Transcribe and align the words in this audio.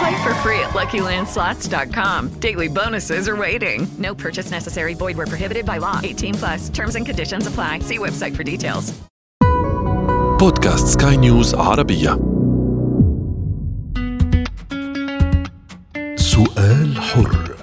Play 0.00 0.16
for 0.24 0.34
free 0.44 0.60
at 0.60 0.72
LuckyLandSlots.com. 0.80 2.40
Daily 2.40 2.68
bonuses 2.68 3.28
are 3.28 3.36
waiting. 3.36 3.86
No 3.98 4.14
purchase 4.14 4.50
necessary. 4.50 4.94
Void 4.94 5.16
where 5.16 5.26
prohibited 5.26 5.64
by 5.64 5.78
law. 5.78 6.00
18 6.02 6.34
plus. 6.34 6.68
Terms 6.68 6.96
and 6.96 7.06
conditions 7.06 7.46
apply. 7.46 7.80
See 7.80 7.98
website 7.98 8.34
for 8.36 8.44
details. 8.44 8.92
بودكاست 10.40 10.86
سكاي 10.86 11.16
نيوز 11.16 11.54
عربية 11.54 12.18
سؤال 16.16 17.00
حر 17.00 17.56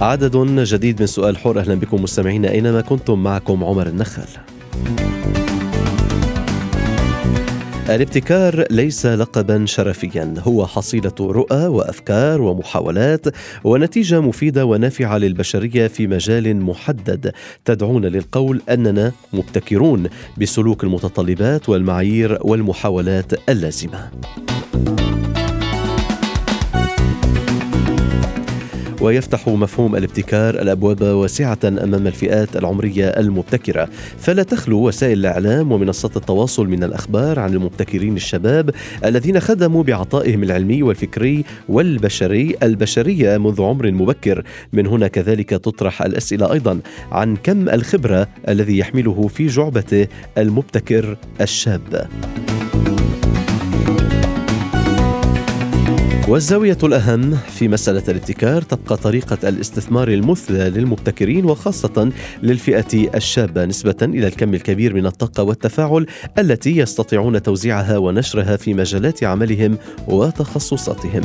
عدد 0.00 0.36
جديد 0.62 1.00
من 1.00 1.06
سؤال 1.06 1.38
حر 1.38 1.58
أهلا 1.58 1.74
بكم 1.74 2.02
مستمعينا 2.02 2.50
اينما 2.50 2.80
كنتم 2.80 3.22
معكم 3.22 3.64
عمر 3.64 3.86
النخل. 3.86 4.28
الابتكار 7.88 8.64
ليس 8.70 9.06
لقبا 9.06 9.66
شرفيا. 9.66 10.34
هو 10.38 10.66
حصيلة 10.66 11.12
رؤى 11.20 11.66
وأفكار 11.66 12.40
ومحاولات 12.40 13.26
ونتيجة 13.64 14.20
مفيدة 14.20 14.64
ونافعة 14.64 15.18
للبشرية 15.18 15.86
في 15.86 16.06
مجال 16.06 16.56
محدد. 16.56 17.32
تدعونا 17.64 18.06
للقول 18.06 18.62
أننا 18.68 19.12
مبتكرون 19.32 20.08
بسلوك 20.38 20.84
المتطلبات 20.84 21.68
والمعايير 21.68 22.38
والمحاولات 22.40 23.50
اللازمة. 23.50 24.10
ويفتح 29.02 29.48
مفهوم 29.48 29.96
الابتكار 29.96 30.54
الأبواب 30.54 31.02
واسعة 31.02 31.58
أمام 31.64 32.06
الفئات 32.06 32.56
العمرية 32.56 33.08
المبتكرة، 33.08 33.88
فلا 34.18 34.42
تخلو 34.42 34.88
وسائل 34.88 35.18
الإعلام 35.18 35.72
ومنصات 35.72 36.16
التواصل 36.16 36.66
من 36.66 36.84
الأخبار 36.84 37.38
عن 37.38 37.54
المبتكرين 37.54 38.16
الشباب 38.16 38.70
الذين 39.04 39.40
خدموا 39.40 39.82
بعطائهم 39.82 40.42
العلمي 40.42 40.82
والفكري 40.82 41.44
والبشري 41.68 42.56
البشرية 42.62 43.38
منذ 43.38 43.62
عمر 43.62 43.90
مبكر، 43.90 44.44
من 44.72 44.86
هنا 44.86 45.08
كذلك 45.08 45.50
تطرح 45.50 46.02
الأسئلة 46.02 46.52
أيضا 46.52 46.80
عن 47.12 47.36
كم 47.36 47.68
الخبرة 47.68 48.28
الذي 48.48 48.78
يحمله 48.78 49.28
في 49.28 49.46
جعبته 49.46 50.06
المبتكر 50.38 51.16
الشاب. 51.40 52.08
والزاوية 56.28 56.78
الأهم 56.82 57.36
في 57.36 57.68
مسألة 57.68 58.02
الابتكار 58.08 58.62
تبقى 58.62 58.96
طريقة 58.96 59.48
الاستثمار 59.48 60.08
المثلى 60.08 60.70
للمبتكرين 60.70 61.44
وخاصة 61.44 62.12
للفئة 62.42 63.16
الشابة 63.16 63.64
نسبة 63.64 63.96
إلى 64.02 64.26
الكم 64.26 64.54
الكبير 64.54 64.94
من 64.94 65.06
الطاقة 65.06 65.42
والتفاعل 65.42 66.06
التي 66.38 66.76
يستطيعون 66.76 67.42
توزيعها 67.42 67.98
ونشرها 67.98 68.56
في 68.56 68.74
مجالات 68.74 69.24
عملهم 69.24 69.78
وتخصصاتهم. 70.08 71.22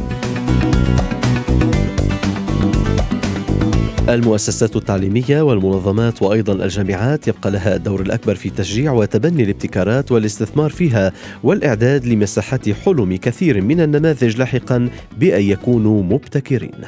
المؤسسات 4.09 4.75
التعليمية 4.75 5.41
والمنظمات 5.41 6.21
وأيضا 6.21 6.53
الجامعات 6.53 7.27
يبقى 7.27 7.51
لها 7.51 7.75
الدور 7.75 8.01
الأكبر 8.01 8.35
في 8.35 8.49
تشجيع 8.49 8.91
وتبني 8.91 9.43
الابتكارات 9.43 10.11
والاستثمار 10.11 10.69
فيها 10.69 11.11
والإعداد 11.43 12.05
لمساحات 12.05 12.69
حلم 12.69 13.15
كثير 13.15 13.61
من 13.61 13.81
النماذج 13.81 14.37
لاحقا 14.37 14.89
بأن 15.17 15.41
يكونوا 15.41 16.03
مبتكرين. 16.03 16.81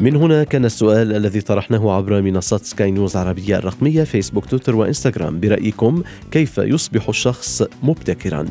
من 0.00 0.16
هنا 0.16 0.44
كان 0.44 0.64
السؤال 0.64 1.16
الذي 1.16 1.40
طرحناه 1.40 1.92
عبر 1.92 2.22
منصات 2.22 2.64
سكاي 2.64 2.90
نيوز 2.90 3.16
عربية 3.16 3.58
الرقمية 3.58 4.04
فيسبوك 4.04 4.46
تويتر 4.46 4.76
وإنستغرام 4.76 5.40
برأيكم 5.40 6.02
كيف 6.30 6.58
يصبح 6.58 7.08
الشخص 7.08 7.62
مبتكرا؟ 7.82 8.46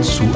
سؤال 0.00 0.35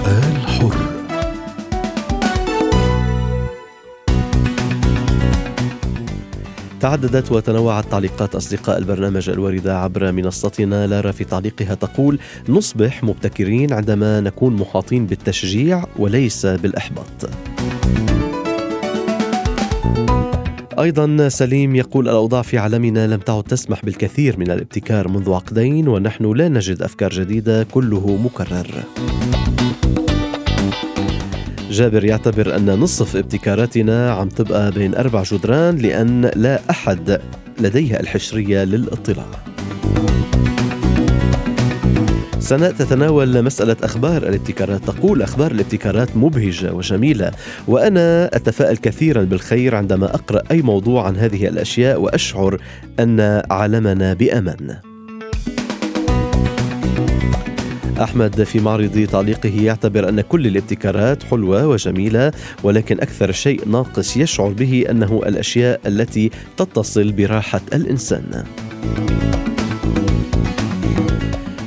تعددت 6.80 7.32
وتنوعت 7.32 7.90
تعليقات 7.90 8.34
أصدقاء 8.34 8.78
البرنامج 8.78 9.30
الواردة 9.30 9.78
عبر 9.78 10.12
منصتنا. 10.12 10.86
لارا 10.86 11.12
في 11.12 11.24
تعليقها 11.24 11.74
تقول 11.74 12.18
نصبح 12.48 13.04
مبتكرين 13.04 13.72
عندما 13.72 14.20
نكون 14.20 14.56
محاطين 14.56 15.06
بالتشجيع 15.06 15.84
وليس 15.98 16.46
بالإحباط. 16.46 17.30
أيضا 20.78 21.28
سليم 21.28 21.76
يقول 21.76 22.08
الأوضاع 22.08 22.42
في 22.42 22.58
عالمنا 22.58 23.06
لم 23.06 23.20
تعد 23.20 23.42
تسمح 23.42 23.84
بالكثير 23.84 24.38
من 24.38 24.50
الابتكار 24.50 25.08
منذ 25.08 25.32
عقدين 25.32 25.88
ونحن 25.88 26.32
لا 26.32 26.48
نجد 26.48 26.82
أفكار 26.82 27.10
جديدة 27.10 27.62
كله 27.62 28.16
مكرر. 28.24 28.66
جابر 31.70 32.04
يعتبر 32.04 32.56
أن 32.56 32.70
نصف 32.70 33.16
ابتكاراتنا 33.16 34.12
عم 34.12 34.28
تبقى 34.28 34.70
بين 34.70 34.94
أربع 34.94 35.22
جدران 35.22 35.76
لأن 35.76 36.30
لا 36.36 36.60
أحد 36.70 37.20
لديه 37.60 38.00
الحشرية 38.00 38.64
للاطلاع. 38.64 39.26
سناء 42.38 42.72
تتناول 42.72 43.42
مسألة 43.42 43.76
أخبار 43.82 44.22
الابتكارات. 44.22 44.84
تقول 44.84 45.22
أخبار 45.22 45.50
الابتكارات 45.50 46.16
مبهجة 46.16 46.72
وجميلة 46.72 47.30
وأنا 47.68 48.26
أتفائل 48.26 48.76
كثيرا 48.76 49.22
بالخير 49.22 49.74
عندما 49.74 50.14
أقرأ 50.14 50.42
أي 50.50 50.62
موضوع 50.62 51.06
عن 51.06 51.16
هذه 51.16 51.48
الأشياء 51.48 52.00
وأشعر 52.00 52.62
أن 53.00 53.42
عالمنا 53.50 54.14
بأمان. 54.14 54.89
أحمد 58.00 58.42
في 58.42 58.60
معرض 58.60 59.06
تعليقه 59.12 59.62
يعتبر 59.62 60.08
أن 60.08 60.20
كل 60.20 60.46
الابتكارات 60.46 61.22
حلوة 61.22 61.66
وجميلة 61.66 62.32
ولكن 62.62 63.00
أكثر 63.00 63.32
شيء 63.32 63.68
ناقص 63.68 64.16
يشعر 64.16 64.48
به 64.48 64.84
أنه 64.90 65.20
الأشياء 65.26 65.80
التي 65.86 66.30
تتصل 66.56 67.12
براحة 67.12 67.60
الإنسان. 67.72 68.44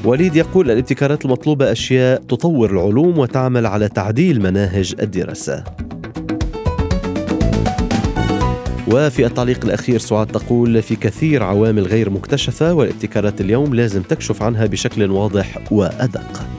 وليد 0.05 0.35
يقول 0.35 0.71
الابتكارات 0.71 1.25
المطلوبة 1.25 1.71
أشياء 1.71 2.21
تطور 2.21 2.71
العلوم 2.71 3.19
وتعمل 3.19 3.65
على 3.65 3.89
تعديل 3.89 4.41
مناهج 4.41 4.95
الدراسة. 5.01 5.63
وفي 8.93 9.25
التعليق 9.25 9.65
الأخير 9.65 9.99
سعاد 9.99 10.27
تقول 10.27 10.81
في 10.81 10.95
كثير 10.95 11.43
عوامل 11.43 11.83
غير 11.83 12.09
مكتشفة 12.09 12.73
والابتكارات 12.73 13.41
اليوم 13.41 13.75
لازم 13.75 14.01
تكشف 14.01 14.41
عنها 14.41 14.65
بشكل 14.65 15.11
واضح 15.11 15.71
وأدق. 15.71 16.52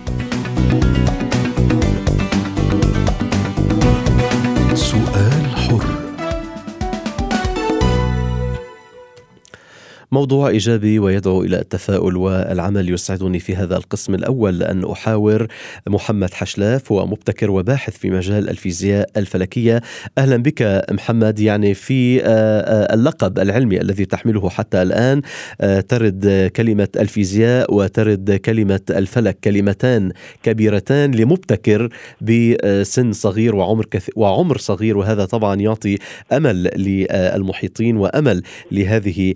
موضوع 10.15 10.49
إيجابي 10.49 10.99
ويدعو 10.99 11.43
إلى 11.43 11.59
التفاؤل 11.59 12.17
والعمل 12.17 12.91
يسعدني 12.91 13.39
في 13.39 13.57
هذا 13.57 13.77
القسم 13.77 14.15
الأول 14.15 14.63
أن 14.63 14.91
أحاور 14.91 15.47
محمد 15.87 16.35
حشلاف 16.35 16.93
هو 16.93 17.07
مبتكر 17.07 17.51
وباحث 17.51 17.97
في 17.97 18.11
مجال 18.11 18.49
الفيزياء 18.49 19.11
الفلكية. 19.17 19.81
أهلا 20.19 20.37
بك 20.37 20.85
محمد 20.91 21.41
يعني 21.41 21.75
في 21.75 22.21
آه، 22.21 22.25
آه، 22.25 22.95
اللقب 22.95 23.39
العلمي 23.39 23.81
الذي 23.81 24.05
تحمله 24.05 24.51
حتى 24.51 24.83
الآن 24.83 25.23
آه، 25.61 25.81
ترد 25.81 26.51
كلمة 26.57 26.89
الفيزياء 26.97 27.75
وترد 27.75 28.33
كلمة 28.33 28.81
الفلك 28.91 29.39
كلمتان 29.45 30.13
كبيرتان 30.43 31.15
لمبتكر 31.15 31.89
بسن 32.21 33.13
صغير 33.13 33.55
وعمر 33.55 33.85
كث... 33.85 34.11
وعمر 34.17 34.59
صغير 34.59 34.99
وهذا 34.99 35.25
طبعا 35.25 35.55
يعطي 35.57 35.99
أمل 36.33 36.63
للمحيطين 36.63 37.97
وأمل 37.97 38.43
لهذه 38.73 39.35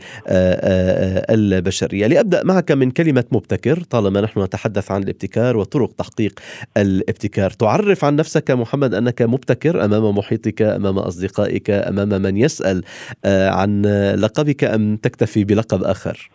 البشرية. 1.31 2.07
لأبدأ 2.07 2.45
معك 2.45 2.73
من 2.73 2.91
كلمة 2.91 3.25
مبتكر 3.33 3.81
طالما 3.81 4.21
نحن 4.21 4.43
نتحدث 4.43 4.91
عن 4.91 5.03
الابتكار 5.03 5.57
وطرق 5.57 5.93
تحقيق 5.93 6.41
الابتكار. 6.77 7.51
تعرف 7.51 8.05
عن 8.05 8.17
نفسك 8.17 8.51
محمد 8.51 8.95
أنك 8.95 9.23
مبتكر 9.23 9.85
أمام 9.85 10.19
محيطك 10.19 10.63
أمام 10.63 10.99
أصدقائك 10.99 11.71
أمام 11.71 12.09
من 12.23 12.37
يسأل 12.37 12.83
آه، 13.25 13.51
عن 13.51 13.83
لقبك 14.19 14.65
أم 14.65 14.97
تكتفي 14.97 15.45
بلقب 15.45 15.83
آخر؟ 15.83 16.31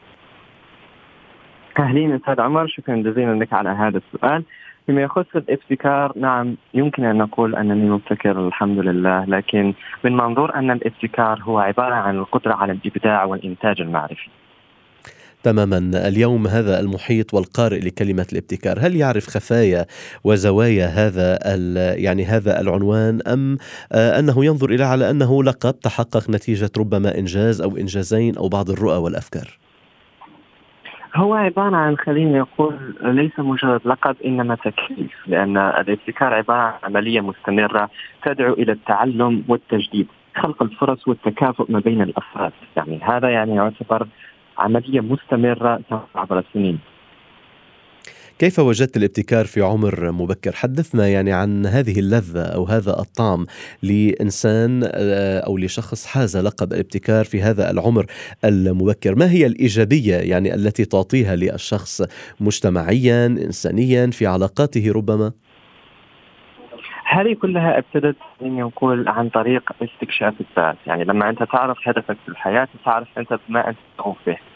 أهلين 1.80 2.16
أستاذ 2.16 2.42
عمر 2.42 2.68
شكرا 2.68 2.96
جزيلا 2.96 3.44
لك 3.44 3.54
على 3.54 3.70
هذا 3.70 3.98
السؤال. 3.98 4.44
فيما 4.86 5.02
يخص 5.02 5.36
الابتكار 5.36 6.14
نعم 6.16 6.56
يمكن 6.74 7.06
أن 7.06 7.18
نقول 7.18 7.56
أنني 7.56 7.90
مبتكر 7.90 8.48
الحمد 8.48 8.80
لله 8.80 9.26
لكن 9.26 9.74
من 10.04 10.18
منظور 10.18 10.56
أن 10.56 10.72
الابتكار 10.72 11.42
هو 11.44 11.60
عبارة 11.60 11.96
عن 11.96 12.18
القدرة 12.18 12.54
على 12.54 12.72
الإبداع 12.72 13.24
والإنتاج 13.24 13.82
المعرفي. 13.82 14.30
تماما. 15.44 16.08
اليوم 16.08 16.48
هذا 16.48 16.80
المحيط 16.80 17.34
والقارئ 17.34 17.80
لكلمة 17.80 18.28
الابتكار 18.32 18.80
هل 18.80 18.96
يعرف 18.96 19.28
خفايا 19.28 19.86
وزوايا 20.24 20.86
هذا 20.86 21.40
يعني 21.96 22.26
هذا 22.26 22.62
العنوان 22.62 23.20
أم 23.28 23.58
آه، 23.92 24.20
أنه 24.20 24.46
ينظر 24.46 24.70
إلى 24.70 24.84
على 24.84 25.10
أنه 25.10 25.44
لقب 25.44 25.80
تحقق 25.80 26.30
نتيجة 26.30 26.70
ربما 26.78 27.18
إنجاز 27.18 27.62
أو 27.62 27.78
إنجازين 27.78 28.38
أو 28.38 28.50
بعض 28.50 28.70
الرؤى 28.70 28.98
والأفكار؟ 28.98 29.63
هو 31.16 31.34
عبارة 31.34 31.76
عن 31.76 31.98
خليني 31.98 32.42
أقول 32.42 32.96
ليس 33.02 33.40
مجرد 33.40 33.82
لقب 33.86 34.16
إنما 34.26 34.56
تكليف 34.56 35.28
لأن 35.28 35.58
الابتكار 35.58 36.34
عبارة 36.34 36.60
عن 36.60 36.74
عملية 36.84 37.22
مستمرة 37.22 37.90
تدعو 38.24 38.54
إلى 38.54 38.72
التعلم 38.72 39.44
والتجديد 39.48 40.08
خلق 40.36 40.64
الفرص 40.64 41.08
والتكافؤ 41.08 41.66
ما 41.70 41.80
بين 41.80 42.02
الأفراد. 42.02 42.52
يعني 42.78 43.00
هذا 43.04 43.30
يعني 43.30 43.56
يعتبر 43.56 44.08
عملية 44.58 45.02
مستمرة 45.02 45.80
عبر 46.16 46.40
السنين. 46.40 46.80
كيف 48.40 48.60
وجدت 48.60 48.98
الابتكار 48.98 49.46
في 49.46 49.62
عمر 49.62 50.12
مبكر؟ 50.12 50.52
حدثنا 50.52 51.08
يعني 51.08 51.34
عن 51.34 51.66
هذه 51.66 52.00
اللذة 52.00 52.44
أو 52.56 52.64
هذا 52.64 53.00
الطعم 53.00 53.46
لإنسان 53.84 54.84
آه، 54.84 55.40
أو 55.40 55.58
لشخص 55.58 56.06
حاز 56.06 56.38
لقب 56.38 56.74
الابتكار 56.74 57.26
في 57.26 57.42
هذا 57.42 57.72
العمر 57.72 58.06
المبكر 58.46 59.16
ما 59.16 59.32
هي 59.32 59.46
الإيجابية 59.46 60.16
يعني 60.16 60.54
التي 60.54 60.86
تعطيها 60.86 61.36
للشخص 61.36 62.02
مجتمعيا 62.40 63.26
إنسانيا 63.26 64.08
في 64.08 64.28
علاقاته 64.28 64.92
ربما؟ 64.96 65.32
هذه 67.06 67.34
كلها 67.34 67.78
ابتدت 67.78 68.16
نقول 68.42 69.08
عن 69.08 69.30
طريق 69.30 69.72
استكشاف 69.82 70.34
الذات، 70.42 70.78
يعني 70.88 71.04
لما 71.04 71.30
أنت 71.30 71.44
تعرف 71.44 71.78
هدفك 71.88 72.18
في 72.26 72.30
الحياة 72.30 72.68
تعرف 72.86 73.08
أنت 73.18 73.40
بما 73.50 73.70
أنت 73.70 73.78
شغوف 73.98 74.18
به. 74.28 74.53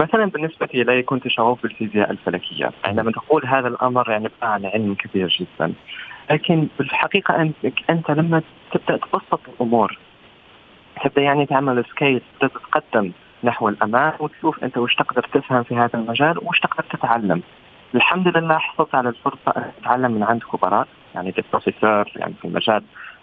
مثلا 0.00 0.24
بالنسبة 0.24 0.68
لي 0.74 1.02
كنت 1.02 1.28
شغوف 1.28 1.62
بالفيزياء 1.62 2.10
الفلكية، 2.10 2.70
عندما 2.84 3.12
تقول 3.12 3.46
هذا 3.46 3.68
الأمر 3.68 4.10
يعني 4.10 4.28
عن 4.42 4.66
علم 4.66 4.94
كبير 4.94 5.28
جدا. 5.40 5.72
لكن 6.30 6.68
بالحقيقة 6.78 7.42
انت 7.42 7.54
أنت 7.90 8.10
لما 8.10 8.42
تبدأ 8.72 8.96
تبسط 8.96 9.40
الأمور 9.48 9.98
تبدأ 11.04 11.22
يعني 11.22 11.46
تعمل 11.46 11.84
سكيل 11.84 12.20
تبدأ 12.40 12.54
تتقدم 12.54 13.12
نحو 13.44 13.68
الامام 13.68 14.12
وتشوف 14.18 14.64
أنت 14.64 14.78
وش 14.78 14.94
تقدر 14.94 15.22
تفهم 15.22 15.62
في 15.62 15.74
هذا 15.74 15.90
المجال 15.94 16.38
وش 16.42 16.60
تقدر 16.60 16.84
تتعلم. 16.90 17.42
الحمد 17.94 18.36
لله 18.36 18.58
حصلت 18.58 18.94
على 18.94 19.08
الفرصة 19.08 19.52
أن 19.56 19.70
أتعلم 19.80 20.12
من 20.12 20.22
عند 20.22 20.42
خبراء 20.42 20.88
يعني 21.14 21.34
بروفيسور 21.52 22.12
يعني 22.16 22.34
في 22.40 22.44
المجال 22.44 22.82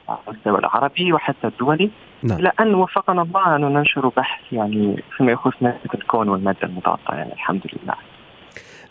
على 0.10 0.20
المستوى 0.28 0.60
العربي 0.60 1.14
وحتى 1.14 1.48
الدولي 1.48 1.90
نعم. 2.24 2.40
لأن 2.40 2.76
وفقنا 2.76 3.22
الله 3.22 3.56
أن 3.56 3.62
ننشر 3.62 4.08
بحث 4.08 4.54
يعني 4.54 5.04
فيما 5.18 5.32
يخص 5.32 5.54
ماده 5.62 5.94
الكون 5.94 6.30
والمادة 6.30 6.60
المضاده 6.64 7.00
يعني 7.10 7.34
الحمد 7.34 7.62
لله. 7.74 7.96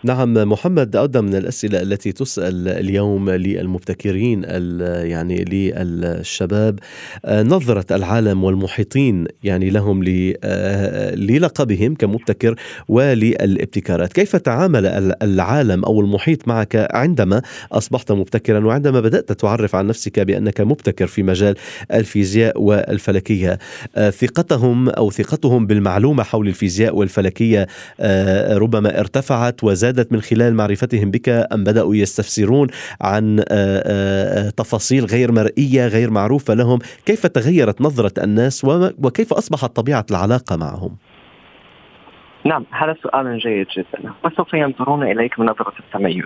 نعم 0.02 0.34
محمد 0.34 0.96
عدة 0.96 1.20
من 1.20 1.34
الأسئلة 1.34 1.82
التي 1.82 2.12
تسأل 2.12 2.68
اليوم 2.68 3.30
للمبتكرين 3.30 4.44
يعني 5.02 5.44
للشباب 5.44 6.78
آه، 7.24 7.42
نظرة 7.42 7.96
العالم 7.96 8.44
والمحيطين 8.44 9.26
يعني 9.42 9.70
لهم 9.70 10.04
آه، 10.44 11.14
للقبهم 11.14 11.94
كمبتكر 11.94 12.54
وللابتكارات. 12.88 14.12
كيف 14.12 14.36
تعامل 14.36 14.86
العالم 15.22 15.84
أو 15.84 16.00
المحيط 16.00 16.48
معك 16.48 16.88
عندما 16.90 17.42
أصبحت 17.72 18.12
مبتكرا؟ 18.12 18.66
وعندما 18.66 19.00
بدأت 19.00 19.32
تعرف 19.32 19.74
عن 19.74 19.86
نفسك 19.86 20.20
بأنك 20.20 20.60
مبتكر 20.60 21.06
في 21.06 21.22
مجال 21.22 21.54
الفيزياء 21.92 22.62
والفلكية 22.62 23.58
آه، 23.96 24.10
ثقتهم 24.10 24.88
أو 24.88 25.10
ثقتهم 25.10 25.66
بالمعلومة 25.66 26.22
حول 26.22 26.48
الفيزياء 26.48 26.96
والفلكية 26.96 27.66
ربما 28.50 29.00
ارتفعت 29.00 29.64
وزادت 29.64 29.85
زادت 29.86 30.12
من 30.12 30.20
خلال 30.20 30.54
معرفتهم 30.54 31.10
بك 31.10 31.28
أم 31.28 31.64
بدأوا 31.64 31.94
يستفسرون 31.94 32.68
عن 33.00 33.38
آه، 33.38 33.44
آه، 33.50 34.50
تفاصيل 34.50 35.04
غير 35.04 35.32
مرئية 35.32 35.86
غير 35.86 36.10
معروفة 36.10 36.54
لهم. 36.54 36.78
كيف 37.06 37.26
تغيرت 37.26 37.80
نظرة 37.80 38.24
الناس 38.24 38.64
وكيف 39.04 39.32
أصبحت 39.32 39.76
طبيعة 39.76 40.06
العلاقة 40.10 40.56
معهم؟ 40.56 40.96
نعم 42.44 42.64
هذا 42.70 42.96
سؤال 43.02 43.38
جيد 43.38 43.66
جدا. 43.76 44.12
وسوف 44.24 44.54
ينظرون 44.54 45.02
إليك 45.02 45.38
من 45.40 45.46
نظرة 45.46 45.72
التميز. 45.80 46.24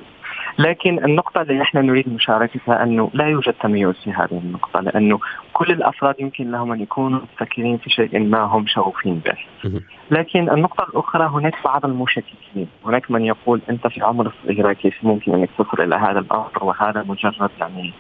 لكن 0.61 1.05
النقطة 1.05 1.43
اللي 1.43 1.59
نحن 1.59 1.79
نريد 1.79 2.09
مشاركتها 2.15 2.83
أنه 2.83 3.11
لا 3.15 3.27
يوجد 3.29 3.53
تميز 3.53 3.95
في 4.05 4.13
هذه 4.13 4.41
النقطة 4.45 4.81
لأنه 4.81 5.19
كل 5.53 5.73
الأفراد 5.73 6.15
يمكن 6.21 6.51
لهم 6.51 6.73
أن 6.73 6.81
يكونوا 6.81 7.21
مفكرين 7.35 7.79
في 7.79 7.91
شيء 7.91 8.19
ما 8.19 8.39
هم 8.41 8.67
شغوفين 8.67 9.21
به. 9.25 9.37
لكن 10.11 10.51
النقطة 10.51 10.85
الأخرى 10.91 11.27
هناك 11.29 11.55
بعض 11.65 11.85
المشككين 11.85 12.69
هناك 12.87 13.11
من 13.11 13.25
يقول 13.25 13.61
أنت 13.71 13.87
في 13.87 14.03
عمر 14.03 14.27
الصغيرة 14.27 14.73
كيف 14.73 14.95
ممكن 15.03 15.35
أنك 15.35 15.49
تصل 15.59 15.83
إلى 15.83 15.95
هذا 15.97 16.19
الأمر 16.19 16.51
وهذا 16.63 17.05
مجرد 17.09 17.51
يعني 17.61 17.93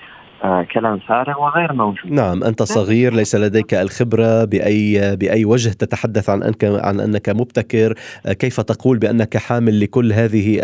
كلام 0.72 0.98
فارغ 0.98 1.40
وغير 1.42 1.72
موجود. 1.72 2.12
نعم 2.12 2.44
أنت 2.44 2.62
صغير 2.62 3.14
ليس 3.14 3.34
لديك 3.34 3.74
الخبرة 3.74 4.44
بأي 4.44 5.16
بأي 5.16 5.44
وجه 5.44 5.68
تتحدث 5.68 6.30
عن 6.30 6.42
أنك 6.42 6.64
عن 6.64 7.00
أنك 7.00 7.28
مبتكر. 7.28 7.94
كيف 8.30 8.60
تقول 8.60 8.98
بأنك 8.98 9.36
حامل 9.36 9.80
لكل 9.80 10.12
هذه 10.12 10.58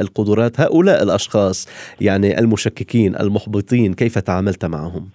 القدرات؟ 0.00 0.60
هؤلاء 0.60 1.02
الأشخاص 1.02 1.68
يعني 2.00 2.38
المشككين 2.38 3.16
المحبطين 3.16 3.94
كيف 3.94 4.18
تعاملت 4.18 4.64
معهم؟ 4.64 5.08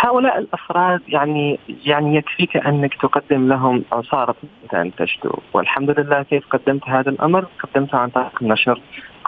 هؤلاء 0.00 0.38
الأفراد 0.38 1.00
يعني 1.08 1.58
يعني 1.86 2.16
يكفيك 2.16 2.56
أنك 2.56 2.94
تقدم 2.94 3.48
لهم 3.48 3.84
عصارة 3.92 4.36
ان 4.74 4.94
تشتو 4.94 5.30
والحمد 5.52 6.00
لله 6.00 6.22
كيف 6.22 6.46
قدمت 6.50 6.88
هذا 6.88 7.10
الأمر؟ 7.10 7.46
قدمته 7.62 7.98
عن 7.98 8.08
طريق 8.08 8.42
نشر 8.42 8.80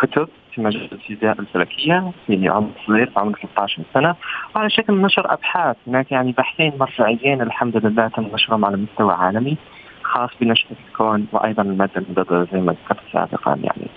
كتب 0.02 0.28
في 0.54 0.60
مجال 0.60 0.88
الفيزياء 0.92 1.40
الفلكية 1.40 2.12
في 2.26 2.48
عمر 2.48 2.70
صغير 2.86 3.12
عمر 3.16 3.38
13 3.42 3.82
سنة. 3.94 4.14
وعلى 4.56 4.70
شكل 4.70 5.02
نشر 5.02 5.32
أبحاث 5.32 5.76
هناك 5.86 6.12
يعني 6.12 6.32
بحثين 6.32 6.72
مرجعيين 6.80 7.42
الحمد 7.42 7.86
لله 7.86 8.08
تم 8.08 8.26
نشرهم 8.34 8.64
على 8.64 8.76
مستوى 8.76 9.12
عالمي 9.12 9.56
خاص 10.02 10.30
بنشر 10.40 10.66
الكون 10.88 11.26
وأيضا 11.32 11.62
المادة 11.62 11.92
المضاده 11.96 12.46
زي 12.52 12.60
ما 12.60 12.72
ذكرت 12.72 13.00
سابقا 13.12 13.50
يعني. 13.50 13.88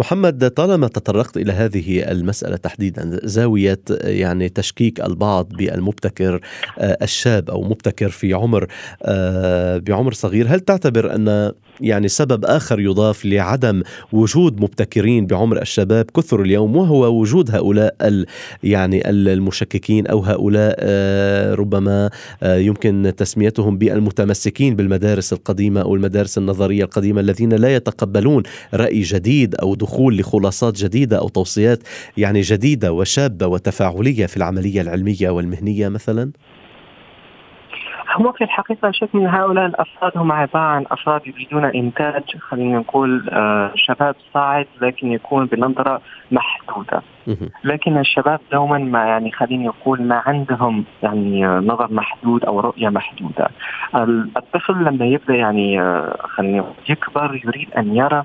محمد 0.00 0.50
طالما 0.50 0.88
تطرقت 0.88 1.36
إلى 1.36 1.52
هذه 1.52 2.10
المسألة 2.10 2.56
تحديدا 2.56 3.20
زاوية 3.22 3.80
يعني 4.04 4.48
تشكيك 4.48 5.00
البعض 5.00 5.48
بالمبتكر 5.48 6.40
آه، 6.78 6.98
الشاب 7.02 7.50
أو 7.50 7.62
مبتكر 7.62 8.08
في 8.08 8.34
عمر 8.34 8.66
آه، 9.02 9.78
بعمر 9.78 10.12
صغير 10.12 10.46
هل 10.48 10.60
تعتبر 10.60 11.14
أن 11.14 11.52
يعني 11.80 12.08
سبب 12.08 12.44
آخر 12.44 12.80
يضاف 12.80 13.24
لعدم 13.24 13.82
وجود 14.12 14.60
مبتكرين 14.60 15.26
بعمر 15.26 15.62
الشباب 15.62 16.04
كثر 16.16 16.42
اليوم 16.42 16.76
وهو 16.76 17.20
وجود 17.20 17.50
هؤلاء 17.50 17.94
ال 18.02 18.26
يعني 18.62 19.10
المشككين 19.10 20.06
أو 20.06 20.20
هؤلاء 20.20 20.76
آه، 20.78 21.54
ربما 21.54 22.10
يمكن 22.42 23.12
تسميتهم 23.16 23.78
بالمتمسكين 23.78 24.76
بالمدارس 24.76 25.32
القديمة 25.32 25.80
أو 25.80 25.94
المدارس 25.94 26.38
النظرية 26.38 26.84
القديمة 26.84 27.20
الذين 27.20 27.52
لا 27.52 27.74
يتقبلون 27.74 28.42
رأي 28.74 29.00
جديد 29.00 29.54
أو 29.54 29.74
دخول 29.74 29.89
الدخول 29.90 30.16
لخلاصات 30.16 30.74
جديدة 30.74 31.18
أو 31.18 31.28
توصيات 31.28 31.78
يعني 32.16 32.40
جديدة 32.40 32.92
وشابة 32.92 33.46
وتفاعلية 33.46 34.26
في 34.26 34.36
العملية 34.36 34.80
العلمية 34.80 35.30
والمهنية 35.30 35.88
مثلا؟ 35.88 36.30
هو 38.12 38.32
في 38.32 38.44
الحقيقة 38.44 38.90
شك 38.90 39.14
من 39.14 39.26
هؤلاء 39.26 39.66
الأفراد 39.66 40.12
هم 40.16 40.32
عبارة 40.32 40.62
عن 40.64 40.84
أفراد 40.90 41.20
يريدون 41.26 41.64
إنتاج 41.64 42.22
خلينا 42.40 42.78
نقول 42.78 43.28
آه، 43.32 43.72
شباب 43.74 44.14
صاعد 44.34 44.66
لكن 44.82 45.12
يكون 45.12 45.46
بنظرة 45.46 46.00
محدودة. 46.32 47.02
لكن 47.64 47.98
الشباب 47.98 48.40
دوما 48.52 48.78
ما 48.78 49.06
يعني 49.06 49.32
خليني 49.32 49.66
نقول 49.66 50.02
ما 50.02 50.22
عندهم 50.26 50.84
يعني 51.02 51.46
آه، 51.46 51.58
نظر 51.60 51.92
محدود 51.92 52.44
أو 52.44 52.60
رؤية 52.60 52.88
محدودة. 52.88 53.48
ال- 53.94 54.30
الطفل 54.36 54.84
لما 54.84 55.06
يبدأ 55.06 55.34
يعني 55.34 55.80
آه، 55.80 56.16
خليني 56.36 56.62
يكبر 56.88 57.40
يريد 57.44 57.68
أن 57.78 57.96
يرى 57.96 58.24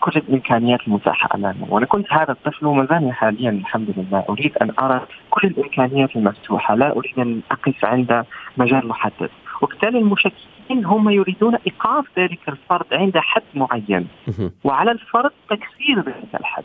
كل 0.00 0.12
الإمكانيات 0.16 0.80
المتاحة 0.86 1.28
امامه، 1.34 1.66
وأنا 1.68 1.86
كنت 1.86 2.12
هذا 2.12 2.32
الطفل 2.32 2.66
وما 2.66 2.86
زالني 2.86 3.12
حاليا 3.12 3.50
الحمد 3.50 3.94
لله. 3.96 4.24
أريد 4.28 4.56
أن 4.62 4.72
أرى 4.78 5.00
كل 5.30 5.48
الإمكانيات 5.48 6.16
المفتوحة، 6.16 6.74
لا 6.74 6.96
أريد 6.96 7.18
أن 7.18 7.40
أقف 7.50 7.84
عند 7.84 8.24
مجال 8.56 8.88
محدد، 8.88 9.30
وبالتالي 9.62 9.98
المشككين 9.98 10.84
هم 10.84 11.10
يريدون 11.10 11.54
إيقاف 11.66 12.04
ذلك 12.18 12.48
الفرد 12.48 12.86
عند 12.92 13.18
حد 13.18 13.42
معين،. 13.54 14.08
وعلى 14.64 14.90
الفرد 14.90 15.30
تكسير 15.50 15.98
ذلك 15.98 16.34
الحد. 16.40 16.64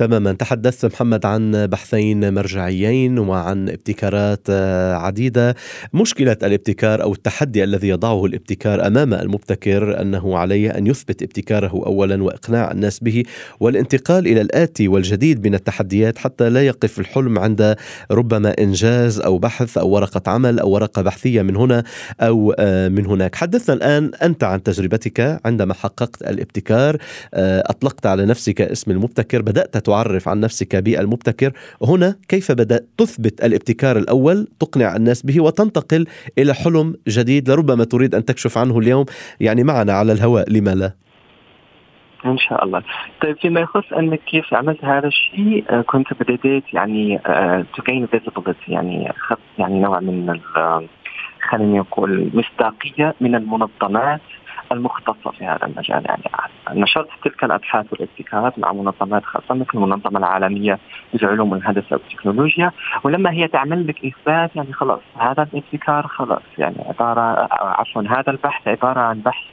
تماما. 0.00 0.32
تحدثت 0.32 0.84
محمد 0.84 1.26
عن 1.26 1.66
بحثين 1.66 2.34
مرجعيين 2.34 3.18
وعن 3.18 3.68
ابتكارات 3.68 4.46
آه، 4.50 4.94
عديدة. 4.94 5.54
مشكلة 5.94 6.36
الابتكار 6.42 7.02
أو 7.02 7.12
التحدي 7.12 7.64
الذي 7.64 7.88
يضعه 7.88 8.26
الابتكار 8.26 8.86
أمام 8.86 9.14
المبتكر 9.14 10.00
أنه 10.00 10.38
عليه 10.38 10.70
أن 10.70 10.86
يثبت 10.86 11.22
ابتكاره 11.22 11.82
أولا 11.86 12.22
وإقناع 12.22 12.70
الناس 12.70 12.98
به 12.98 13.22
والانتقال 13.60 14.26
إلى 14.26 14.40
الآتي 14.40 14.88
والجديد 14.88 15.46
من 15.46 15.54
التحديات 15.54 16.18
حتى 16.18 16.50
لا 16.50 16.66
يقف 16.66 16.98
الحلم 16.98 17.38
عند 17.38 17.76
ربما 18.10 18.54
إنجاز 18.60 19.20
أو 19.20 19.38
بحث 19.38 19.78
أو 19.78 19.88
ورقة 19.88 20.30
عمل 20.30 20.58
أو 20.58 20.70
ورقة 20.70 21.02
بحثية 21.02 21.42
من 21.42 21.56
هنا 21.56 21.84
أو 22.20 22.54
آه، 22.58 22.88
من 22.88 23.06
هناك. 23.06 23.34
حدثنا 23.34 23.74
الآن 23.74 24.10
أنت 24.22 24.44
عن 24.44 24.62
تجربتك 24.62 25.40
عندما 25.44 25.74
حققت 25.74 26.22
الابتكار 26.22 26.96
آه، 27.34 27.62
أطلقت 27.66 28.06
على 28.06 28.26
نفسك 28.26 28.60
اسم 28.60 28.90
المبتكر 28.90 29.42
بدأت 29.42 29.89
تعرف 29.90 30.28
عن 30.28 30.40
نفسك 30.40 30.76
بالمبتكر 30.76 31.52
هنا 31.82 32.16
كيف 32.28 32.52
بدأت 32.52 32.88
تثبت 32.98 33.44
الابتكار 33.44 33.96
الأول 33.96 34.48
تقنع 34.60 34.96
الناس 34.96 35.26
به 35.26 35.40
وتنتقل 35.42 36.06
إلى 36.38 36.54
حلم 36.54 36.94
جديد 37.08 37.50
لربما 37.50 37.84
تريد 37.84 38.14
أن 38.14 38.24
تكشف 38.24 38.58
عنه 38.58 38.78
اليوم. 38.78 39.04
يعني 39.40 39.64
معنا 39.64 39.92
على 39.92 40.12
الهواء 40.12 40.50
لما 40.50 40.74
لا؟ 40.74 40.92
إن 42.26 42.38
شاء 42.38 42.64
الله. 42.64 42.82
طيب 43.22 43.36
فيما 43.36 43.60
يخص 43.60 43.92
أنك 43.98 44.20
كيف 44.30 44.54
عملت 44.54 44.84
هذا 44.84 45.06
الشيء 45.06 45.64
آه، 45.70 45.80
كنت 45.82 46.06
بديت 46.20 46.64
يعني 46.74 47.18
تو 47.76 47.82
جين 47.88 48.08
يعني 48.68 49.10
اخذت 49.10 49.38
يعني 49.58 49.80
نوع 49.80 50.00
من 50.00 50.30
ال- 50.30 50.88
خليني 51.50 51.78
نقول 51.78 52.30
مصداقية 52.34 53.14
من 53.20 53.34
المنظمات. 53.34 54.20
المختصة 54.72 55.30
في 55.30 55.44
هذا 55.44 55.66
المجال 55.66 56.04
يعني 56.06 56.80
نشرت 56.80 57.08
تلك 57.24 57.44
الأبحاث 57.44 57.86
والابتكارات 57.92 58.58
مع 58.58 58.72
منظمات 58.72 59.24
خاصة 59.24 59.54
مثل 59.54 59.70
المنظمة 59.74 60.18
العالمية 60.18 60.78
للعلوم 61.14 61.52
والهندسة 61.52 61.92
والتكنولوجيا 61.92 62.72
ولما 63.04 63.30
هي 63.30 63.48
تعمل 63.48 63.86
لك 63.86 64.04
إثبات 64.04 64.56
يعني 64.56 64.72
خلاص 64.72 65.00
هذا 65.18 65.42
الابتكار 65.42 66.06
خلاص 66.06 66.42
يعني 66.58 66.76
عبارة 66.88 67.48
عفوا 67.52 68.02
هذا 68.02 68.30
البحث 68.30 68.68
عبارة 68.68 69.00
عن 69.00 69.20
بحث 69.20 69.44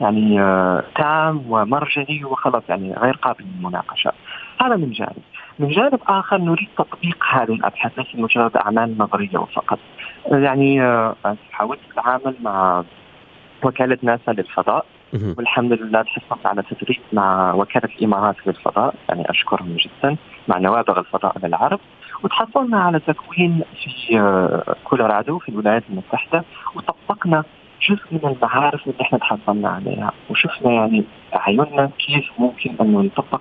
يعني 0.00 0.40
آه، 0.40 0.82
تام 0.94 1.42
ومرجعي 1.48 2.24
وخلاص 2.24 2.62
يعني 2.68 2.94
غير 2.94 3.14
قابل 3.14 3.44
للمناقشة. 3.44 4.12
هذا 4.60 4.76
من 4.76 4.90
جانب. 4.90 5.22
من 5.58 5.68
جانب 5.68 6.00
آخر 6.08 6.38
نريد 6.38 6.68
تطبيق 6.78 7.24
هذه 7.30 7.52
الأبحاث 7.52 7.98
ليس 7.98 8.14
مجرد 8.14 8.56
أعمال 8.56 8.98
نظرية 8.98 9.38
فقط. 9.38 9.78
يعني 10.30 10.82
آه، 10.82 11.16
حاولت 11.52 11.80
التعامل 11.90 12.34
مع 12.42 12.84
وكالة 13.64 13.98
ناسا 14.02 14.30
للفضاء. 14.30 14.84
والحمد 15.38 15.72
لله 15.72 16.02
تحصلت 16.02 16.46
على 16.46 16.62
تدريب 16.62 17.00
مع 17.12 17.54
وكالة 17.54 17.88
الإمارات 17.98 18.36
للفضاء. 18.46 18.94
يعني 19.08 19.30
أشكرهم 19.30 19.76
جدا. 19.76 20.16
مع 20.48 20.58
نوابغ 20.58 20.98
الفضاء 20.98 21.38
للعرب 21.42 21.80
وتحصلنا 22.22 22.80
على 22.82 23.00
تكوين 23.00 23.62
في 23.82 24.20
آه، 24.20 24.76
كولورادو 24.84 25.38
في 25.38 25.48
الولايات 25.48 25.82
المتحدة. 25.90 26.44
وطبقنا 26.74 27.44
جزء 27.88 28.02
من 28.10 28.20
المعارف 28.32 28.86
اللي 28.86 29.00
إحنا 29.02 29.18
تحصلنا 29.18 29.68
عليها 29.68 30.12
وشفنا 30.30 30.72
يعني 30.72 31.04
عيوننا 31.32 31.90
كيف 31.98 32.30
ممكن 32.38 32.74
انه 32.80 33.00
نطبق 33.02 33.40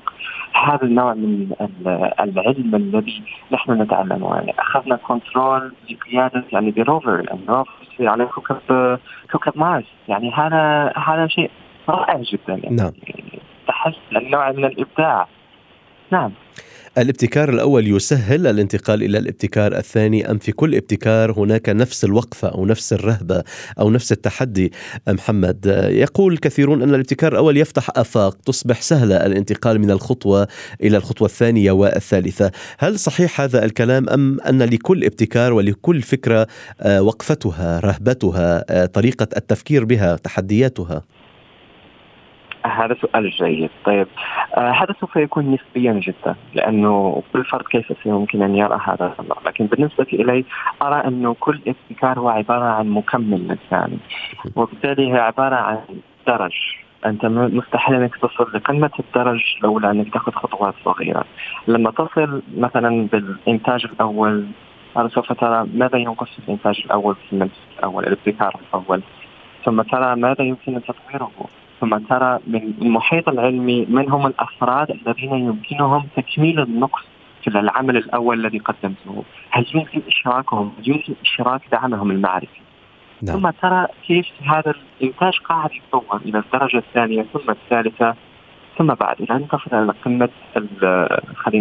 هذا 0.53 0.83
النوع 0.83 1.13
من 1.13 1.51
ال- 1.62 2.12
العلم 2.19 2.75
الذي 2.75 3.24
نحن 3.51 3.81
نتعلمه. 3.81 4.36
يعني 4.36 4.53
أخذنا 4.60 4.95
control 4.95 5.73
لقيادة 5.91 6.43
يعني 6.53 6.71
by 6.71 6.87
rover 6.87 7.25
يعني 7.29 7.41
rover 7.50 7.71
على 8.00 8.25
كوكب 8.25 9.00
كوكب 9.31 9.53
مارس. 9.55 9.86
يعني 10.07 10.31
هذا 10.33 10.93
هذا 10.98 11.27
شيء 11.27 11.51
رائع 11.89 12.17
جدا. 12.17 12.53
يعني 12.63 12.75
نعم. 12.75 12.91
تحس 13.67 13.95
النوع 14.15 14.51
من 14.51 14.65
الإبداع. 14.65 15.27
نعم. 16.12 16.31
الابتكار 16.98 17.50
الأول 17.50 17.88
يسهل 17.88 18.48
الانتقال 18.48 19.03
إلى 19.03 19.17
الابتكار 19.17 19.77
الثاني 19.77 20.31
أم 20.31 20.38
في 20.38 20.51
كل 20.51 20.75
ابتكار 20.75 21.31
هناك 21.31 21.69
نفس 21.69 22.03
الوقفة 22.03 22.48
أو 22.48 22.65
نفس 22.65 22.93
الرهبة 22.93 23.43
أو 23.79 23.89
نفس 23.89 24.12
التحدي؟ 24.12 24.71
محمد 25.07 25.65
يقول 25.89 26.38
كثيرون 26.38 26.81
أن 26.81 26.89
الابتكار 26.89 27.31
الأول 27.31 27.57
يفتح 27.57 27.89
آفاق 27.95 28.38
تصبح 28.45 28.81
سهلة 28.81 29.25
الانتقال 29.25 29.79
من 29.79 29.91
الخطوة 29.91 30.48
إلى 30.83 30.98
الخطوة 30.98 31.27
الثانية 31.27 31.71
والثالثة. 31.71 32.51
هل 32.77 33.00
صحيح 33.00 33.41
هذا 33.41 33.65
الكلام 33.65 34.10
أم 34.10 34.39
أن 34.41 34.62
لكل 34.62 35.03
ابتكار 35.03 35.53
ولكل 35.53 36.01
فكرة 36.01 36.48
آه، 36.81 37.01
وقفتها 37.01 37.79
رهبتها 37.79 38.65
آه، 38.69 38.86
طريقة 38.86 39.27
التفكير 39.38 39.86
بها 39.86 40.15
تحدياتها؟ 40.15 41.03
هذا 42.65 42.95
سؤال 43.01 43.29
جيد. 43.29 43.69
طيب 43.85 44.07
آه 44.57 44.71
هذا 44.71 44.95
سوف 44.99 45.15
يكون 45.15 45.51
نسبيا 45.51 45.93
جدا 45.93 46.35
لأنه 46.53 47.23
كل 47.33 47.45
فرد 47.45 47.65
كيف 47.65 48.05
يمكن 48.05 48.41
أن 48.41 48.55
يرى 48.55 48.79
هذا 48.83 49.13
الأمر؟ 49.19 49.37
لكن 49.45 49.65
بالنسبة 49.65 50.07
إلي 50.13 50.45
أرى 50.81 51.07
انه 51.07 51.35
كل 51.39 51.59
ابتكار 51.67 52.19
هو 52.19 52.29
عبارة 52.29 52.65
عن 52.65 52.89
مكمل 52.89 53.47
للثاني 53.47 53.97
وبالتالي 54.55 55.13
هي 55.13 55.19
عبارة 55.19 55.55
عن 55.55 55.79
درج. 56.27 56.55
أنت 57.05 57.25
مستحيل 57.25 57.95
أنك 57.95 58.15
تصل 58.15 58.51
لقمة 58.53 58.91
الدرج 58.99 59.41
لولا 59.63 59.91
أنك 59.91 60.13
تأخذ 60.13 60.31
خطوات 60.31 60.73
صغيرة. 60.85 61.25
لما 61.67 61.91
تصل 61.91 62.41
مثلا 62.57 63.07
بالإنتاج 63.11 63.85
الأول 63.85 64.45
هذا 64.97 65.07
سوف 65.07 65.33
ترى 65.33 65.67
ماذا 65.73 65.97
ينقص 65.97 66.29
الإنتاج 66.39 66.81
الأول 66.85 67.15
في 67.15 67.49
الأول 67.79 68.03
الابتكار 68.03 68.55
الأول 68.69 69.01
ثم 69.65 69.81
ترى 69.81 70.15
ماذا 70.15 70.43
يمكن 70.43 70.81
تطويره. 70.81 71.31
ثم 71.81 71.97
ترى 71.97 72.39
من 72.47 72.73
المحيط 72.81 73.29
العلمي 73.29 73.85
من 73.89 74.09
هم 74.11 74.27
الأفراد 74.27 74.91
الذين 74.91 75.33
يمكنهم 75.33 76.07
تكميل 76.15 76.59
النقص 76.59 77.01
في 77.43 77.47
العمل 77.47 77.97
الأول 77.97 78.39
الذي 78.45 78.57
قدمته، 78.57 79.23
هل 79.51 79.65
يمكن 79.75 80.01
إشراكهم؟ 80.07 80.71
هل 80.79 80.89
يمكن 80.89 81.13
إشراك 81.25 81.61
دعمهم 81.71 82.11
المعرفي؟ 82.11 82.61
نعم. 83.23 83.39
ثم 83.39 83.50
ترى 83.50 83.88
كيف 84.07 84.25
هذا 84.41 84.73
الإنتاج 85.01 85.33
قاعد 85.38 85.69
يتطور 85.71 86.21
إلى 86.25 86.39
الدرجة 86.39 86.77
الثانية 86.77 87.25
ثم 87.33 87.50
الثالثة 87.51 88.15
ثم 88.77 88.88
بعد 88.93 89.21
إلى 89.21 89.35
ان 89.35 89.47
تصل 89.47 89.75
إلى 89.83 89.93
قمه 90.05 90.29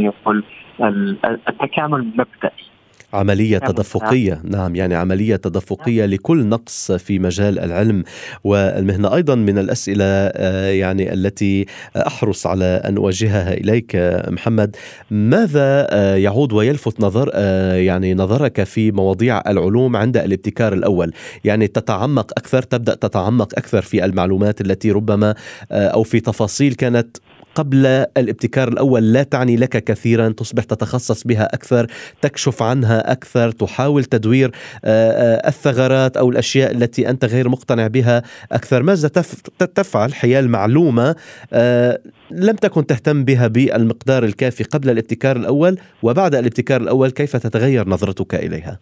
نقول 0.07 0.45
ال- 0.81 1.17
التكامل 1.49 1.99
المبدئي 2.01 2.70
عملية 3.13 3.59
نعم. 3.59 3.71
تدفقية. 3.71 4.41
نعم 4.45 4.77
يعني 4.77 4.95
عملية 4.95 5.37
تدفقية 5.37 6.07
لكل 6.07 6.47
نقص 6.47 6.93
في 6.93 7.19
مجال 7.19 7.59
العلم 7.59 8.05
والمهنة. 8.45 9.15
أيضا 9.15 9.35
من 9.35 9.59
الأسئلة 9.59 10.05
آه، 10.05 10.71
يعني 10.71 11.13
التي 11.13 11.67
أحرص 11.97 12.47
على 12.47 12.65
أن 12.65 12.97
أوجهها 12.97 13.53
إليك 13.53 13.97
محمد 14.29 14.77
ماذا 15.11 15.87
آه، 15.91 16.17
يعود 16.17 16.53
ويلفت 16.53 17.01
نظر 17.01 17.31
آه، 17.35 17.75
يعني 17.75 18.15
نظرك 18.15 18.65
في 18.65 18.93
مواضيع 18.93 19.43
العلوم 19.47 19.97
عند 19.97 20.17
الابتكار 20.17 20.73
الأول؟ 20.73 21.13
يعني 21.45 21.67
تتعمق 21.67 22.33
أكثر 22.39 22.63
تبدأ 22.63 22.95
تتعمق 22.95 23.59
أكثر 23.59 23.83
في 23.83 24.05
المعلومات 24.05 24.61
التي 24.61 24.91
ربما 24.91 25.35
أو 25.73 26.03
في 26.03 26.21
تفاصيل 26.21 26.75
كانت 26.75 27.17
قبل 27.55 27.87
الابتكار 28.17 28.69
الأول 28.69 29.13
لا 29.13 29.23
تعني 29.23 29.57
لك 29.57 29.85
كثيرا 29.85 30.29
تصبح 30.29 30.63
تتخصص 30.65 31.27
بها 31.27 31.55
أكثر 31.55 31.87
تكشف 32.21 32.63
عنها 32.63 33.13
أكثر 33.13 33.51
تحاول 33.51 34.05
تدوير 34.05 34.51
آه، 34.85 35.11
آه، 35.11 35.49
الثغرات 35.49 36.17
أو 36.17 36.31
الأشياء 36.31 36.71
التي 36.73 37.11
أنت 37.11 37.25
غير 37.25 37.49
مقتنع 37.49 37.87
بها 37.87 38.23
أكثر. 38.53 38.83
ماذا 38.83 39.09
تف- 39.09 39.43
تفعل؟ 39.75 40.15
حيال 40.15 40.49
معلومة 40.49 41.17
آه، 41.53 41.99
لم 42.31 42.57
تكن 42.57 42.87
تهتم 42.87 43.25
بها 43.25 43.47
بالمقدار 43.47 44.25
الكافي 44.25 44.65
قبل 44.65 44.91
الابتكار 44.91 45.37
الأول 45.37 45.79
وبعد 46.03 46.35
الابتكار 46.35 46.81
الأول 46.81 47.11
كيف 47.11 47.37
تتغير 47.37 47.89
نظرتك 47.89 48.35
إليها؟ 48.35 48.79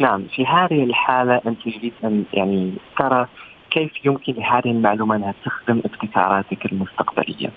نعم 0.00 0.26
في 0.36 0.46
هذه 0.46 0.84
الحالة 0.84 1.40
أنت 1.46 1.58
يريد 1.66 1.92
أن 2.04 2.24
يعني 2.32 2.72
ترى 2.98 3.28
كيف 3.70 4.04
يمكن 4.04 4.32
لهذه 4.32 4.70
المعلومة 4.70 5.16
أنها 5.16 5.34
تخدم 5.44 5.78
ابتكاراتك 5.84 6.72
المستقبلية. 6.72 7.50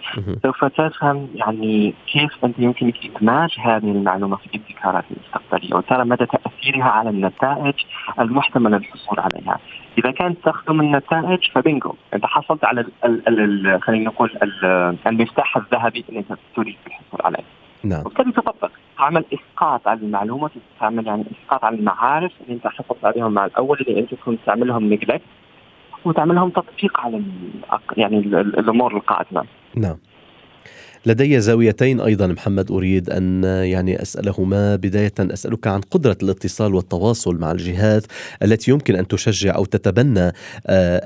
سوف 0.44 0.66
تفهم 0.66 1.28
يعني 1.36 1.94
كيف 2.14 2.46
أنت 2.46 2.60
يمكنك 2.60 2.96
إدماج 3.16 3.56
هذه 3.60 3.92
المعلومة 3.92 4.36
في 4.36 4.50
ابتكارات 4.56 5.04
المستقبلية 5.12 5.76
وترى 5.76 6.06
مدى 6.06 6.26
تأثيرها 6.26 6.84
على 6.84 7.10
النتائج 7.10 7.74
المحتمل 8.20 8.74
الحصول 8.74 9.20
عليها. 9.20 9.60
إذا 9.98 10.12
كانت 10.12 10.38
تخدم 10.46 10.82
النتائج 10.82 11.52
فبنجو 11.52 11.94
أنت 12.14 12.26
حصلت 12.26 12.66
على 12.66 12.86
خلينا 13.82 14.06
نقول 14.06 14.32
ال- 14.44 14.96
المفتاح 15.08 15.58
الذهبي 15.58 16.06
اللي 16.10 16.20
أنت 16.20 16.38
تريد 16.56 16.76
الحصول 16.88 17.20
عليه. 17.24 17.44
نعم 17.84 18.00
وبالتالي 18.02 18.32
تطبق 18.32 18.72
تعمل 18.98 19.26
إسقاط 19.34 19.88
على 19.88 20.00
المعلومة 20.00 20.50
تعمل 20.80 21.08
يعني 21.08 21.24
إسقاط 21.44 21.64
على 21.64 21.76
المعارف 21.76 22.32
اللي 22.42 22.54
أنت 22.54 22.68
حصلت 22.68 23.06
عليهم 23.06 23.32
مع 23.32 23.46
الأول 23.46 23.78
اللي 23.88 24.00
أنت 24.00 24.14
كنت 24.26 24.40
تعملهم 24.46 24.94
نجلكت 24.94 25.22
وتعملهم 26.06 26.50
تطبيق 26.50 27.00
على 27.00 27.22
يعني 27.98 28.18
ال- 28.18 28.36
ال- 28.36 28.60
الأمور 28.60 28.96
القادمه. 28.96 29.44
نعم 29.76 29.98
لدي 31.06 31.40
زاويتين 31.42 32.02
أيضا 32.02 32.28
محمد 32.28 32.72
أريد 32.72 33.10
أن 33.10 33.44
يعني 33.44 34.02
أسألهما. 34.02 34.76
بداية 34.76 35.14
أسألك 35.20 35.68
عن 35.68 35.82
قدرة 35.82 36.18
الاتصال 36.24 36.76
والتواصل 36.76 37.36
مع 37.36 37.52
الجهات 37.52 38.04
التي 38.44 38.72
يمكن 38.72 38.96
أن 38.96 39.08
تشجع 39.08 39.56
أو 39.56 39.66
تتبنى 39.66 40.20
آه، 40.20 40.34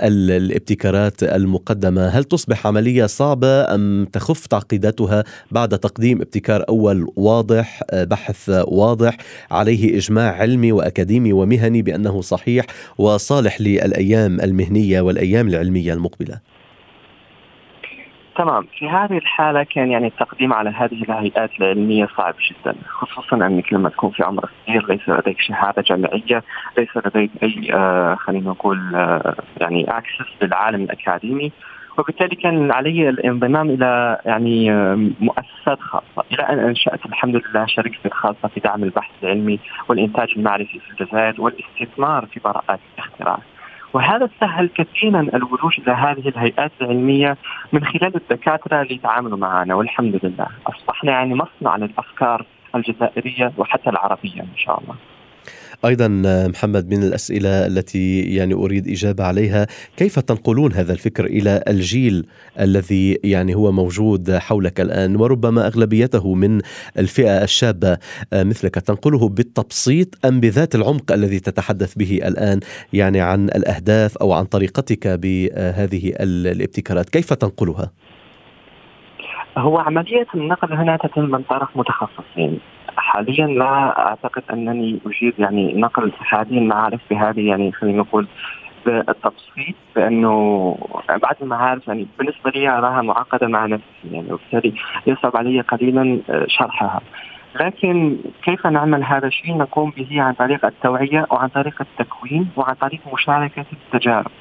ال- 0.08 0.32
الابتكارات 0.32 1.24
المقدمة، 1.24 2.08
هل 2.08 2.24
تصبح 2.24 2.68
عملية 2.68 3.06
صعبة 3.06 3.76
أم 3.76 4.08
تخف 4.14 4.46
تعقيداتها 4.48 5.24
بعد 5.52 5.80
تقديم 5.80 6.22
ابتكار 6.22 6.66
أول 6.70 7.08
واضح، 7.16 7.82
آه، 7.90 8.04
بحث 8.04 8.50
واضح؟ 8.68 9.18
عليه 9.52 9.98
إجماع 9.98 10.32
علمي 10.36 10.72
وأكاديمي 10.72 11.34
ومهني 11.34 11.82
بأنه 11.82 12.22
صحيح 12.22 12.66
وصالح 12.98 13.62
للأيام 13.62 14.42
المهنية 14.42 15.02
والأيام 15.02 15.48
العلمية 15.48 15.94
المقبلة؟ 15.94 16.55
تمام. 18.36 18.68
في 18.78 18.90
هذه 18.90 19.18
الحالة 19.18 19.64
كان 19.64 19.92
يعني 19.92 20.08
التقديم 20.08 20.54
على 20.54 20.70
هذه 20.70 21.04
الهيئات 21.04 21.50
العلمية 21.60 22.08
صعب 22.18 22.36
جدا 22.50 22.76
خصوصا 22.90 23.36
أنك 23.36 23.74
لما 23.74 23.90
تكون 23.90 24.10
في 24.10 24.24
عمر 24.24 24.50
صغير 24.68 24.86
ليس 24.88 25.10
لديك 25.10 25.40
شهادة 25.40 25.82
جامعية 25.82 26.44
ليس 26.78 26.90
لديك 27.06 27.32
أي 27.44 27.74
آه 27.74 28.16
خلينا 28.16 28.50
نقول 28.50 28.96
آه 28.96 29.36
يعني 29.62 29.98
أكسس 29.98 30.28
للعالم 30.42 30.84
الأكاديمي. 30.84 31.52
وبالتالي 31.98 32.36
كان 32.36 32.72
علي 32.72 33.10
الانضمام 33.10 33.70
إلى 33.70 34.18
يعني 34.26 34.72
آه 34.72 34.96
مؤسسات 35.20 35.80
خاصة. 35.80 36.24
إلى 36.32 36.44
أن 36.44 36.60
أنشأت 36.60 37.06
الحمد 37.06 37.36
لله 37.36 37.66
شركتي 37.66 38.06
الخاصة 38.06 38.48
في 38.54 38.60
دعم 38.60 38.84
البحث 38.84 39.12
العلمي 39.24 39.60
والإنتاج 39.90 40.28
المعرفي 40.38 40.80
في 40.80 41.02
الجزائر 41.02 41.42
والاستثمار 41.42 42.26
في 42.26 42.40
براءات 42.40 42.80
الاختراع. 42.96 43.40
وهذا 43.96 44.30
سهل 44.40 44.70
كثيرا 44.70 45.20
الولوج 45.22 45.80
إلى 45.80 45.92
هذه 45.92 46.30
الهيئات 46.30 46.72
العلمية 46.82 47.38
من 47.74 47.86
خلال 47.86 48.16
الدكاترة 48.16 48.82
اللي 48.82 48.96
يتعاملوا 48.96 49.38
معنا 49.38 49.76
والحمد 49.76 50.20
لله 50.24 50.48
أصبحنا 50.68 51.12
يعني 51.12 51.36
مصنع 51.36 51.76
للأفكار 51.76 52.46
الجزائرية 52.76 53.52
وحتى 53.58 53.90
العربية 53.90 54.42
إن 54.42 54.58
شاء 54.58 54.80
الله. 54.80 54.96
أيضا 55.86 56.08
محمد 56.48 56.94
من 56.94 57.04
الأسئلة 57.04 57.68
التي 57.68 58.22
يعني 58.22 58.54
أريد 58.54 58.88
إجابة 58.88 59.24
عليها 59.24 59.68
كيف 59.98 60.20
تنقلون 60.20 60.74
هذا 60.74 60.94
الفكر 60.94 61.26
إلى 61.26 61.64
الجيل 61.68 62.26
الذي 62.60 63.20
يعني 63.24 63.56
هو 63.56 63.72
موجود 63.72 64.32
حولك 64.32 64.82
الآن؟ 64.82 65.16
وربما 65.16 65.68
أغلبيته 65.68 66.34
من 66.34 66.62
الفئة 67.00 67.44
الشابة. 67.44 67.98
مثلك 68.34 68.76
تنقله 68.76 69.30
بالتبسيط 69.30 70.26
أم 70.26 70.40
بذات 70.40 70.76
العمق 70.76 71.12
الذي 71.12 71.40
تتحدث 71.40 71.96
به 71.96 72.20
الآن؟ 72.26 72.60
يعني 72.94 73.22
عن 73.22 73.46
الأهداف 73.46 74.18
أو 74.18 74.34
عن 74.34 74.46
طريقتك 74.46 75.08
بهذه 75.08 76.14
الابتكارات. 76.20 77.10
كيف 77.10 77.34
تنقلها؟ 77.34 77.92
هو 79.58 79.78
عملية 79.78 80.28
النقل 80.36 80.74
هنا 80.74 80.98
تتم 80.98 81.22
من 81.22 81.44
طرف 81.44 81.70
متخصصين. 81.76 82.60
حاليا 82.98 83.48
لا 83.48 84.00
أعتقد 84.08 84.44
أنني 84.54 85.00
اجيد 85.06 85.34
يعني 85.40 85.74
نقل 85.74 86.12
هذه 86.30 86.58
المعارف 86.58 87.02
بهذه 87.10 87.48
يعني 87.48 87.72
خلينا 87.72 87.98
نقول 87.98 88.28
بالتبسيط 88.86 89.76
لأنه 89.96 90.78
بعض 91.10 91.36
المعارف 91.42 91.88
يعني 91.88 92.08
بالنسبة 92.20 92.52
لي 92.52 92.70
اراها 92.70 93.02
معقدة 93.02 93.48
مع 93.48 93.66
نفسي 93.66 93.86
يعني 94.12 94.34
وبالتالي 94.34 94.74
يصعب 95.08 95.38
علي 95.38 95.62
قليلا 95.62 96.20
شرحها. 96.48 97.02
لكن 97.62 98.18
كيف 98.44 98.68
نعمل 98.68 99.04
هذا 99.04 99.28
الشيء 99.28 99.58
نقوم 99.58 99.90
به 99.98 100.22
عن 100.22 100.34
طريق 100.34 100.66
التوعية 100.66 101.26
وعن 101.32 101.48
طريق 101.48 101.82
التكوين 101.82 102.50
وعن 102.56 102.74
طريق 102.74 103.00
مشاركة 103.14 103.66
التجارب. 103.74 104.32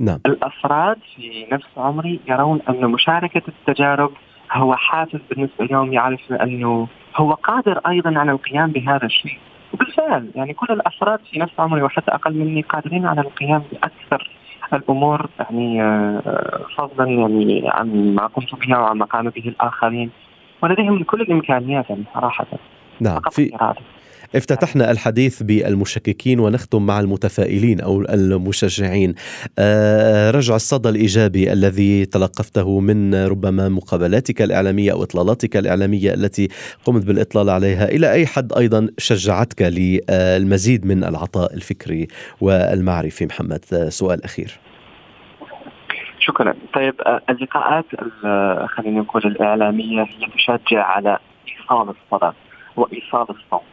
نعم. 0.00 0.18
الأفراد 0.26 0.96
في 1.16 1.46
نفس 1.52 1.66
عمري 1.76 2.20
يرون 2.28 2.60
أن 2.68 2.90
مشاركة 2.90 3.42
التجارب 3.48 4.12
هو 4.52 4.74
حافز 4.74 5.20
بالنسبة 5.30 5.64
لهم 5.64 5.92
يعرف 5.92 6.32
أنه 6.32 6.88
هو 7.16 7.32
قادر 7.32 7.80
أيضا 7.88 8.18
على 8.18 8.32
القيام 8.32 8.70
بهذا 8.70 9.06
الشيء. 9.06 9.38
وبالفعل 9.74 10.30
يعني 10.34 10.54
كل 10.54 10.66
الأفراد 10.70 11.18
في 11.30 11.38
نفس 11.38 11.52
عمري 11.58 11.82
وحتى 11.82 12.10
أقل 12.10 12.34
مني 12.34 12.62
قادرين 12.62 13.06
على 13.06 13.20
القيام 13.20 13.62
بأكثر 13.72 14.30
الأمور 14.72 15.26
يعني 15.40 15.82
فضلا 16.76 17.10
يعني 17.10 17.62
عن 17.64 18.14
ما 18.14 18.26
قمت 18.26 18.54
به 18.54 18.78
وعن 18.78 18.96
ما 18.96 19.04
قام 19.04 19.28
به 19.28 19.48
الآخرين. 19.48 20.10
ولديهم 20.62 21.02
كل 21.04 21.20
الإمكانيات 21.20 21.90
يعني 21.90 22.04
صراحة. 22.14 22.46
نعم 23.00 23.20
في 23.30 23.74
افتتحنا 24.36 24.90
الحديث 24.90 25.42
بالمشككين 25.42 26.40
ونختم 26.40 26.86
مع 26.86 27.00
المتفائلين 27.00 27.80
أو 27.80 28.00
المشجعين. 28.00 29.14
أه 29.58 30.30
رجع 30.30 30.56
الصدى 30.56 30.88
الإيجابي 30.88 31.52
الذي 31.52 32.06
تلقفته 32.06 32.80
من 32.80 33.14
ربما 33.14 33.68
مقابلاتك 33.68 34.42
الإعلامية 34.42 34.92
أو 34.92 35.02
إطلالاتك 35.02 35.56
الإعلامية 35.56 36.14
التي 36.14 36.48
قمت 36.84 37.06
بالإطلال 37.06 37.50
عليها، 37.50 37.88
إلى 37.88 38.12
أي 38.12 38.26
حد 38.26 38.52
أيضا 38.52 38.88
شجعتك 38.98 39.62
للمزيد 39.62 40.86
من 40.86 41.04
العطاء 41.04 41.54
الفكري 41.54 42.08
والمعرفي 42.40 43.26
محمد؟ 43.26 43.64
سؤال 43.88 44.24
أخير. 44.24 44.58
شكرا 46.20 46.54
طيب 46.74 46.94
اللقاءات 47.30 47.84
خلينا 48.76 49.00
نقول 49.00 49.26
الإعلامية 49.26 50.02
هي 50.02 50.26
تشجع 50.36 50.82
على 50.82 51.18
إيصال 51.48 51.88
الصدى 51.88 52.36
وإيصال 52.76 53.26
الصوت 53.30 53.69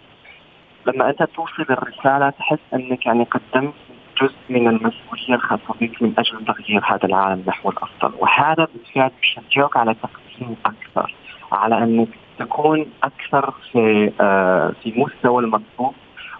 لما 0.88 1.10
أنت 1.10 1.23
توصل 1.23 1.65
الرسالة 1.69 2.30
تحس 2.30 2.60
إنك 2.73 3.06
يعني 3.06 3.23
قدمت 3.23 3.73
جزء 4.21 4.36
من 4.50 4.67
المسؤولية 4.67 5.36
الخاصه 5.36 5.73
بك 5.82 6.02
من 6.02 6.13
أجل 6.17 6.45
تغيير 6.45 6.82
هذا 6.86 7.06
العالم 7.06 7.43
نحو 7.47 7.69
الأفضل. 7.69 8.13
وهذا 8.19 8.67
بالفعل 8.73 9.12
يشجعك 9.23 9.78
على 9.78 9.93
تقديم 9.93 10.56
أكثر 10.65 11.13
على 11.52 11.78
إنك 11.78 12.08
تكون 12.39 12.86
أكثر 13.04 13.54
في 13.71 14.12
آه 14.21 14.73
في 14.84 14.93
مستوى 14.97 15.43
المطلوب 15.43 15.93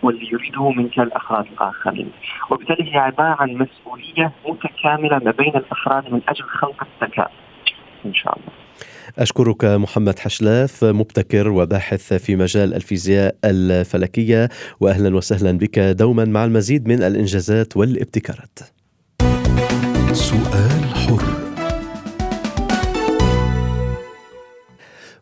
واللي 0.04 0.30
يريده 0.32 0.70
منك 0.70 1.00
الأفراد 1.00 1.46
الآخرين. 1.46 2.12
وبالتالي 2.50 2.94
هي 2.96 2.98
عبارة 2.98 3.38
عن 3.40 3.54
مسؤولية 3.54 4.32
متكاملة 4.48 5.20
ما 5.26 5.32
بين 5.32 5.56
الأفراد 5.56 6.14
من 6.14 6.22
أجل 6.30 6.44
خلق 6.44 6.88
الذكاء. 7.02 7.32
إن 8.06 8.14
شاء 8.14 8.38
الله. 8.38 8.67
أشكرك 9.18 9.66
محمد 9.66 10.20
حشلاف 10.20 10.84
مبتكر 10.84 11.50
وباحث 11.50 12.14
في 12.14 12.36
مجال 12.36 12.74
الفيزياء 12.74 13.36
الفلكية 13.46 14.50
وأهلا 14.80 15.16
وسهلا 15.16 15.52
بك 15.52 15.80
دوما 15.80 16.26
مع 16.26 16.46
المزيد 16.46 16.88
من 16.88 17.04
الإنجازات 17.04 17.78
والابتكارات. 17.78 18.60
سؤال 20.14 20.96
حر. 20.96 21.47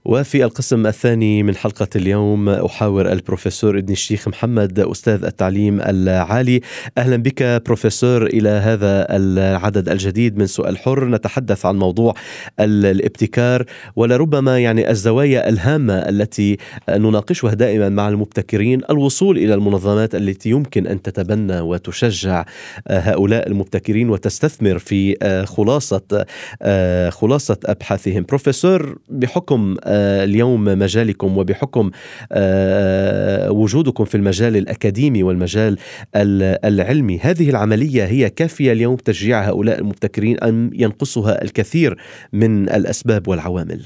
وفي 0.06 0.44
القسم 0.44 0.88
الثاني 0.88 1.44
من 1.44 1.56
حلقة 1.56 1.88
اليوم 1.96 2.50
أحاور 2.50 3.12
البروفيسور 3.12 3.78
ابن 3.78 3.92
الشيخ 3.92 4.28
محمد 4.28 4.80
أستاذ 4.80 5.26
التعليم 5.26 5.82
العالي. 5.82 6.62
أهلا 6.98 7.16
بك 7.18 7.44
بروفيسور 7.66 8.26
إلى 8.26 8.50
هذا 8.50 9.08
العدد 9.10 9.90
الجديد 9.90 10.38
من 10.38 10.48
سؤال 10.48 10.78
حر. 10.78 11.06
نتحدث 11.06 11.66
عن 11.66 11.76
موضوع 11.76 12.14
الابتكار 12.60 13.66
ولربما 13.96 14.60
يعني 14.60 14.90
الزوايا 14.92 15.50
الهامة 15.50 15.94
التي 15.94 16.58
نناقشها 16.90 17.54
دائما 17.54 17.90
مع 17.90 18.10
المبتكرين 18.10 18.82
الوصول 18.90 19.38
إلى 19.38 19.54
المنظمات 19.54 20.16
التي 20.16 20.50
يمكن 20.50 20.88
أن 20.88 21.02
تتبنى 21.02 21.60
وتشجع 21.60 22.46
هؤلاء 22.88 23.48
المبتكرين 23.48 24.10
وتستثمر 24.10 24.80
في 24.80 25.16
خلاصة 25.48 26.26
خلاصة 27.10 27.58
أبحاثهم. 27.66 28.24
بروفيسور 28.24 28.98
بحكم 29.10 29.76
اليوم 30.24 30.64
مجالكم 30.64 31.38
وبحكم 31.38 31.92
وجودكم 33.50 34.06
في 34.06 34.16
المجال 34.16 34.58
الأكاديمي 34.58 35.24
والمجال 35.24 35.78
العلمي، 36.66 37.20
هذه 37.20 37.50
العملية 37.50 38.04
هي 38.06 38.30
كافية 38.30 38.72
اليوم 38.72 38.96
تشجيع 38.96 39.42
هؤلاء 39.42 39.80
المبتكرين 39.80 40.44
أم 40.44 40.70
ينقصها 40.74 41.42
الكثير 41.42 41.98
من 42.34 42.70
الأسباب 42.70 43.28
والعوامل؟ 43.28 43.82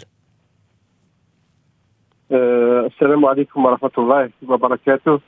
السلام 2.31 3.25
عليكم 3.25 3.65
ورحمة 3.65 3.91
الله 3.97 4.29
وبركاته، 4.47 5.19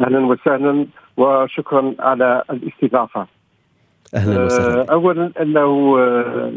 أهلا 0.00 0.26
وسهلا 0.26 0.86
وشكرا 1.16 1.94
على 1.98 2.42
الاستضافة. 2.50 3.37
أهلا 4.14 4.44
وسهلا. 4.44 4.80
آه، 4.80 4.92
اولا 4.92 5.32
أنه 5.40 5.96
آه، 5.98 6.52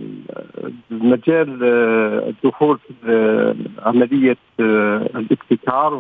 مجال 0.92 1.60
آه، 1.64 2.30
الدخول 2.30 2.80
في 3.06 3.56
عملية 3.80 4.38
الابتكار 4.60 5.94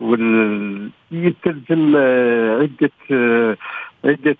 وال 0.00 0.90
يستلزم 1.12 1.96
عدة 2.60 2.90
عدة 4.04 4.36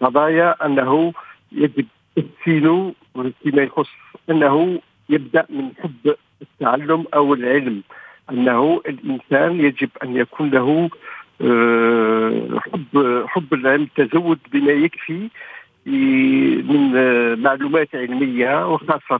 قضايا 0.00 0.66
أنه 0.66 1.12
يجب 1.52 1.86
تحسينه 2.16 2.94
فيما 3.42 3.62
يخص 3.62 3.88
أنه 4.30 4.80
يبدأ 5.08 5.46
من 5.50 5.70
حب 5.82 6.14
التعلم 6.42 7.04
أو 7.14 7.34
العلم. 7.34 7.82
أنه 8.30 8.80
الإنسان 8.88 9.60
يجب 9.60 9.90
أن 10.02 10.16
يكون 10.16 10.50
له 10.50 10.90
حب 12.60 13.24
حب 13.26 13.54
العلم 13.54 13.88
تزود 13.96 14.38
بما 14.52 14.72
يكفي 14.72 15.28
من 15.86 16.92
آه، 16.96 17.34
معلومات 17.34 17.88
علمية 17.94 18.72
وخاصة 18.72 19.18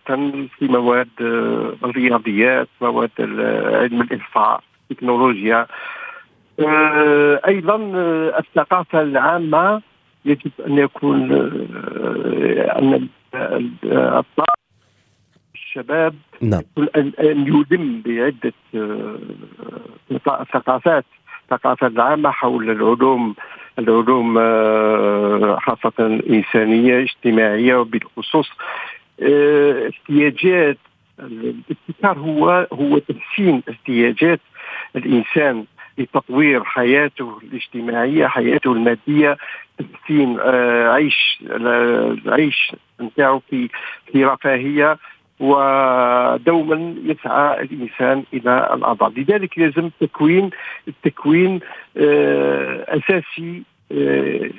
في 0.59 0.68
مواد 0.68 1.09
آه، 1.20 1.74
الرياضيات 1.85 2.68
مواد 2.81 3.11
علم 3.20 4.02
آه، 6.61 7.40
أيضا 7.48 7.92
آه، 7.94 8.38
الثقافة 8.38 9.02
العامة 9.02 9.83
يجب 10.24 10.50
أن 10.66 10.79
يكون 10.79 11.33
آه، 13.35 13.59
الطالب 14.18 14.57
الشباب 15.55 16.14
نعم. 16.40 16.62
أن 16.96 17.12
أن 17.20 17.46
يلم 17.46 18.02
بعدة 18.07 18.52
آه، 18.74 19.18
ثقافات. 20.52 21.05
الثقافة 21.52 21.87
العامة 21.87 22.30
حول 22.30 22.70
العلوم 22.70 23.35
العلوم 23.78 24.38
آه، 24.38 25.59
خاصة 25.62 26.20
إنسانية 26.30 27.00
اجتماعية 27.00 27.74
وبالخصوص 27.74 28.48
آه، 29.22 29.88
احتياجات 29.88 30.78
الابتكار 31.20 32.18
هو 32.18 32.66
هو 32.72 32.98
تحسين 32.98 33.62
احتياجات 33.70 34.40
الإنسان 34.96 35.64
لتطوير 35.98 36.64
حياته 36.64 37.38
الاجتماعية 37.42 38.26
حياته 38.26 38.72
المادية 38.72 39.37
تحسين 39.78 40.38
آه، 40.40 40.92
عيش 40.92 41.38
العيش 41.42 42.72
نتاعو 43.00 43.42
في 43.50 43.68
في 44.12 44.24
رفاهية. 44.24 44.98
ودوما 45.40 46.94
يسعى 47.05 47.62
الإنسان 47.62 48.25
إلى 48.35 48.70
الافضل، 48.75 49.20
لذلك 49.20 49.59
لازم 49.59 49.90
تكوين 50.01 50.51
التكوين 50.88 51.61
آه، 51.96 52.87
أساسي 52.88 53.62
آه، 53.92 54.51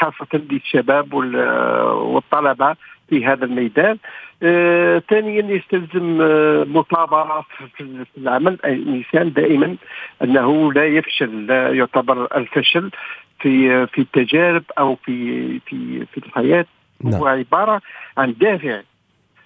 خاصة 0.00 0.40
للشباب 0.50 1.14
وال- 1.14 1.50
والطلبة 1.92 2.76
في 3.10 3.26
هذا 3.26 3.44
الميدان. 3.44 3.98
آه، 4.42 5.02
ثانيا 5.10 5.42
يستلزم 5.54 6.18
آه، 6.22 6.64
مثابره 6.64 7.44
في 7.76 8.04
العمل 8.18 8.58
الإنسان 8.64 9.32
دائما 9.32 9.76
أنه 10.22 10.72
لا 10.72 10.84
يفشل 10.86 11.46
لا 11.46 11.72
يعتبر 11.72 12.36
الفشل 12.36 12.90
في 13.40 13.86
في 13.86 14.00
التجارب 14.00 14.62
أو 14.78 14.94
في 14.96 15.48
في 15.66 16.06
في 16.06 16.18
الحياة 16.18 16.66
نعم. 17.04 17.14
هو 17.14 17.26
عبارة 17.26 17.80
عن 18.18 18.34
دافع 18.40 18.80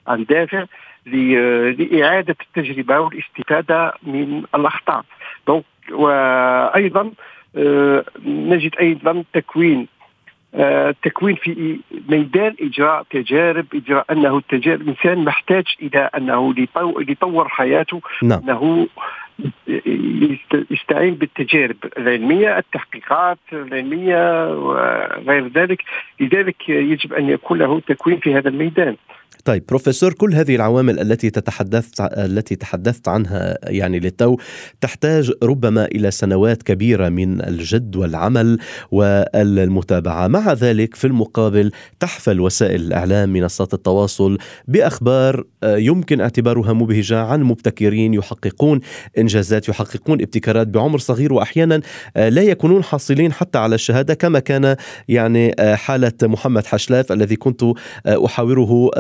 عن 0.09 0.25
دافع 0.25 0.65
ل- 1.07 1.83
لإعادة 1.83 2.37
التجربة 2.41 2.99
والاستفادة 3.01 3.93
من 4.03 4.43
الأخطاء. 4.55 5.05
دونك 5.47 5.65
وأيضا 5.93 7.11
آه، 7.57 8.05
نجد 8.27 8.75
أيضا 8.81 9.25
تكوين 9.33 9.87
آه، 10.55 10.91
التكوين 10.91 11.35
في 11.37 11.79
ميدان 12.09 12.55
إجراء 12.61 13.03
تجارب 13.11 13.67
إجراء 13.75 14.05
أنه 14.13 14.37
التجارب 14.39 14.81
الإنسان 14.81 15.25
محتاج 15.25 15.65
إلى 15.83 16.11
أنه 16.17 16.55
ليطو- 16.55 16.99
ليطور 17.01 17.49
حياته 17.49 18.01
نعم. 18.23 18.41
أنه 18.43 18.87
يست- 19.87 20.67
يستعين 20.71 21.15
بالتجارب 21.15 21.77
العلمية 21.99 22.59
التحقيقات 22.59 23.39
العلمية 23.53 24.55
وغير 24.55 25.47
ذلك. 25.49 25.83
لذلك 26.21 26.69
يجب 26.69 27.13
أن 27.13 27.29
يكون 27.29 27.59
له 27.59 27.81
تكوين 27.81 28.17
في 28.19 28.35
هذا 28.35 28.49
الميدان. 28.49 28.97
طيب 29.49 29.65
بروفيسور 29.69 30.13
كل 30.13 30.35
هذه 30.35 30.57
العوامل 30.57 31.01
التي 31.01 31.31
تتحدثت 31.31 32.01
التي 32.01 32.57
تحدثت 32.57 33.09
عنها 33.09 33.59
يعني 33.63 34.01
للتو 34.01 34.37
تحتاج 34.81 35.33
ربما 35.43 35.85
إلى 35.85 36.11
سنوات 36.11 36.63
كبيرة 36.63 37.09
من 37.09 37.45
الجد 37.45 37.97
والعمل 37.97 38.59
والمتابعة، 38.91 40.27
مع 40.27 40.53
ذلك 40.53 40.95
في 40.95 41.07
المقابل 41.07 41.71
تحفل 42.01 42.41
وسائل 42.41 42.81
الإعلام 42.81 43.33
منصات 43.33 43.75
التواصل 43.75 44.39
بأخبار 44.67 45.45
آه، 45.63 45.77
يمكن 45.77 46.21
اعتبارها 46.21 46.73
مبهجة 46.73 47.19
عن 47.19 47.43
مبتكرين 47.43 48.15
يحققون 48.15 48.81
إنجازات 49.19 49.69
يحققون 49.69 50.21
ابتكارات 50.21 50.67
بعمر 50.67 50.99
صغير 50.99 51.33
وأحيانا 51.33 51.81
آه، 52.17 52.29
لا 52.29 52.43
يكونون 52.43 52.85
حاصلين 52.85 53.33
حتى 53.33 53.59
على 53.59 53.75
الشهادة 53.75 54.15
كما 54.15 54.39
كان 54.39 54.77
يعني 55.09 55.55
آه، 55.59 55.75
حالة 55.75 56.13
محمد 56.23 56.67
حشلاف 56.67 57.13
الذي 57.13 57.37
كنت 57.37 57.65
أحاوره 58.07 58.91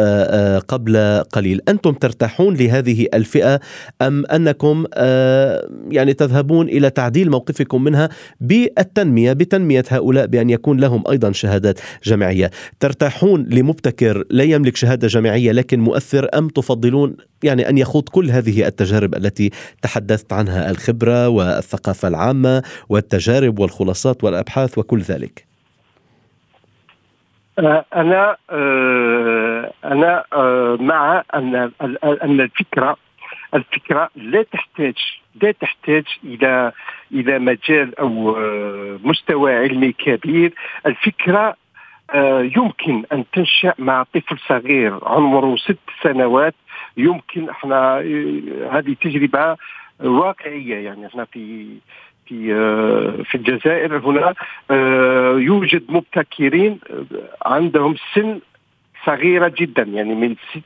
قبل 0.68 1.22
قليل. 1.32 1.60
أنتم 1.68 1.92
ترتاحون 1.92 2.56
لهذه 2.56 3.06
الفئة 3.14 3.60
أم 4.02 4.26
أنكم 4.26 4.84
آه، 4.94 5.68
يعني 5.90 6.14
تذهبون 6.14 6.68
إلى 6.68 6.90
تعديل 6.90 7.30
موقفكم 7.30 7.84
منها 7.84 8.08
بالتنمية 8.40 9.32
بتنمية 9.32 9.84
هؤلاء 9.88 10.26
بأن 10.26 10.50
يكون 10.50 10.80
لهم 10.80 11.04
أيضا 11.10 11.32
شهادات 11.32 11.80
جامعية؟ 12.04 12.50
ترتاحون 12.80 13.46
لمبتكر 13.50 14.24
لا 14.30 14.44
يملك 14.44 14.76
شهادة 14.76 15.08
جامعية 15.08 15.52
لكن 15.52 15.80
مؤثر 15.80 16.28
أم 16.34 16.48
تفضلون 16.48 17.16
يعني 17.42 17.68
أن 17.68 17.78
يخوض 17.78 18.08
كل 18.08 18.30
هذه 18.30 18.66
التجارب 18.66 19.14
التي 19.14 19.50
تحدثت 19.82 20.32
عنها 20.32 20.70
الخبرة 20.70 21.28
والثقافة 21.28 22.08
العامة 22.08 22.62
والتجارب 22.88 23.58
والخلاصات 23.58 24.24
والأبحاث 24.24 24.78
وكل 24.78 25.00
ذلك؟ 25.00 25.48
آه، 27.58 27.84
أنا 27.94 28.36
أنا 29.84 30.24
آه، 30.32 30.76
مع 30.80 31.22
أن 31.34 31.70
أن 32.04 32.40
الفكرة 32.40 32.96
الفكرة 33.54 34.10
لا 34.16 34.42
تحتاج 34.42 34.94
لا 35.42 35.52
تحتاج 35.52 36.04
إلى 36.24 36.72
إلى 37.12 37.38
مجال 37.38 37.98
أو 37.98 38.36
آه، 38.36 38.98
مستوى 39.04 39.56
علمي 39.56 39.92
كبير. 39.92 40.54
الفكرة 40.86 41.56
آه، 42.10 42.40
يمكن 42.40 43.04
أن 43.12 43.24
تنشأ 43.32 43.74
مع 43.78 44.02
طفل 44.02 44.38
صغير 44.48 44.98
عمره 45.02 45.56
ست 45.56 45.78
سنوات. 46.02 46.54
يمكن 46.96 47.50
إحنا 47.50 47.98
هذه 48.72 48.96
تجربة 49.00 49.56
واقعية 50.00 50.76
يعني. 50.76 51.06
إحنا 51.06 51.24
في 51.24 51.68
في 52.26 52.54
في 53.24 53.34
الجزائر 53.34 53.98
هنا 53.98 54.34
يوجد 55.38 55.84
مبتكرين 55.88 56.80
عندهم 57.46 57.94
سن 58.14 58.40
صغيرة 59.06 59.52
جدا 59.58 59.82
يعني 59.82 60.14
من 60.14 60.36
ست 60.50 60.62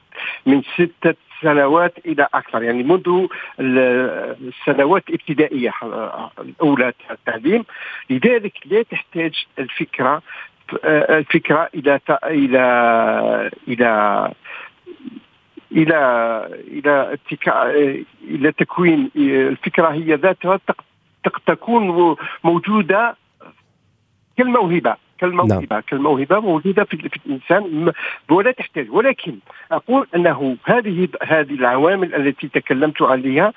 من 0.47 0.63
ستة 0.63 1.15
سنوات 1.43 1.95
إلى 2.07 2.29
أكثر. 2.35 2.63
يعني 2.63 2.83
منذ 2.83 3.27
ال- 3.61 4.37
السنوات 4.49 5.09
الابتدائية 5.09 5.73
آه، 5.83 6.31
الأولى 6.39 6.93
التعليم. 7.11 7.65
لذلك 8.11 8.53
لا 8.65 8.83
تحتاج 8.83 9.47
الفكرة 9.59 10.23
آه، 10.85 11.19
الفكرة 11.19 11.69
إلى 11.75 12.01
إلى 12.25 13.51
إلى 13.69 14.33
إلى 15.73 15.99
إلى 16.69 17.13
ابتكار 17.13 17.71
إلى 18.25 18.53
تكوين. 18.53 19.11
الفكرة 19.17 19.89
هي 19.89 20.15
ذاتها 20.15 20.61
تكون 21.47 22.17
موجودة 22.45 23.17
كالموهبة. 24.39 24.97
كالموهبة 25.23 25.67
نعم. 25.71 25.81
كالموهبة 25.81 26.41
موجودة 26.41 26.85
في, 26.85 26.97
في 26.97 27.21
الإنسان 27.27 27.93
ولا 28.31 28.51
تحتاج 28.51 28.91
ولكن 28.91 29.37
أقول 29.73 30.07
أنه 30.15 30.57
هذه 30.65 31.09
هذه 31.23 31.55
العوامل 31.55 32.15
التي 32.15 32.49
تكلمت 32.49 33.03
عليها 33.03 33.53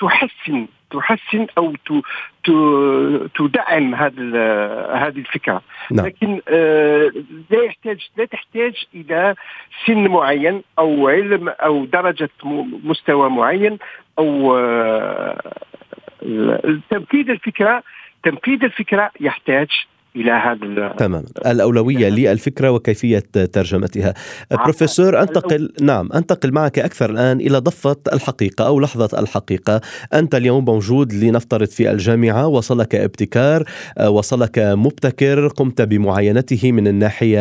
تحسن 0.00 0.66
تحسن 0.90 1.46
أو 1.58 1.74
تدعم 3.34 3.94
هذا 3.94 4.22
هذه 4.94 5.18
الفكرة 5.18 5.62
نعم. 5.90 6.06
لكن 6.06 6.40
آه، 6.48 7.12
لا 7.50 7.62
يحتاج 7.64 8.08
لا 8.16 8.24
تحتاج 8.24 8.84
إلى 8.94 9.34
سن 9.86 10.08
معين 10.08 10.62
أو 10.78 11.08
علم 11.08 11.48
أو 11.48 11.84
درجة 11.84 12.30
مستوى 12.84 13.30
معين 13.30 13.78
أو 14.18 14.56
آه، 14.56 15.52
تنفيذ 16.90 17.30
الفكرة 17.30 17.82
تنفيذ 18.22 18.64
الفكرة 18.64 19.10
يحتاج 19.20 19.68
إلى 20.16 20.30
هذا 20.30 20.94
تمام. 20.98 21.24
الأولوية 21.46 22.08
للفكرة 22.08 22.70
وكيفية 22.70 23.18
ترجمتها. 23.52 24.14
بروفيسور 24.50 25.22
أنتقل 25.22 25.72
نعم 25.80 26.12
أنتقل 26.12 26.52
معك 26.52 26.78
أكثر 26.78 27.10
الآن 27.10 27.40
إلى 27.40 27.58
ضفة 27.58 27.96
الحقيقة 28.12 28.66
أو 28.66 28.80
لحظة 28.80 29.20
الحقيقة. 29.20 29.80
أنت 30.14 30.34
اليوم 30.34 30.64
موجود 30.64 31.12
لنفترض 31.12 31.68
في 31.68 31.90
الجامعة. 31.90 32.46
وصلك 32.46 32.94
ابتكار 32.94 33.64
وصلك 34.06 34.58
مبتكر. 34.58 35.48
قمت 35.48 35.82
بمعاينته 35.82 36.72
من 36.72 36.88
الناحية 36.88 37.40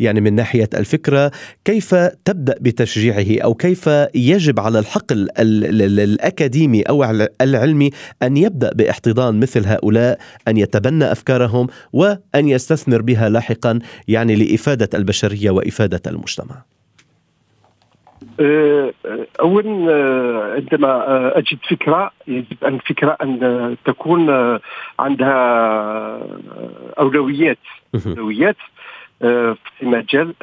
يعني 0.00 0.20
من 0.20 0.34
ناحية 0.34 0.68
الفكرة. 0.74 1.30
كيف 1.64 1.94
تبدأ 2.24 2.54
بتشجيعه؟ 2.60 3.44
أو 3.44 3.54
كيف 3.54 3.90
يجب 4.14 4.60
على 4.60 4.78
الحقل 4.78 5.28
الأكاديمي 5.38 6.82
أو 6.82 7.04
العلمي 7.40 7.90
أن 8.22 8.36
يبدأ 8.36 8.72
باحتضان 8.74 9.40
مثل 9.40 9.66
هؤلاء 9.66 10.18
أن 10.48 10.56
يتبنى 10.56 11.12
افكارهم 11.12 11.47
لهم 11.48 11.66
وأن 11.92 12.48
يستثمر 12.48 13.02
بها 13.02 13.28
لاحقا 13.28 13.78
يعني 14.08 14.36
لإفادة 14.36 14.88
البشرية 14.94 15.50
وإفادة 15.50 16.02
المجتمع. 16.06 16.62
أه، 18.40 18.92
اولا 19.40 19.92
أه، 19.92 20.54
عندما 20.54 20.88
أه، 20.88 21.38
أجد 21.38 21.58
فكرة 21.70 22.10
يجب 22.26 22.64
أن 22.64 22.74
الفكرة 22.74 23.16
أن 23.22 23.76
تكون 23.84 24.30
عندها 24.98 25.38
أولويات. 26.98 27.58
أولويات 28.06 28.56
في 29.20 29.56
مجال 29.82 30.34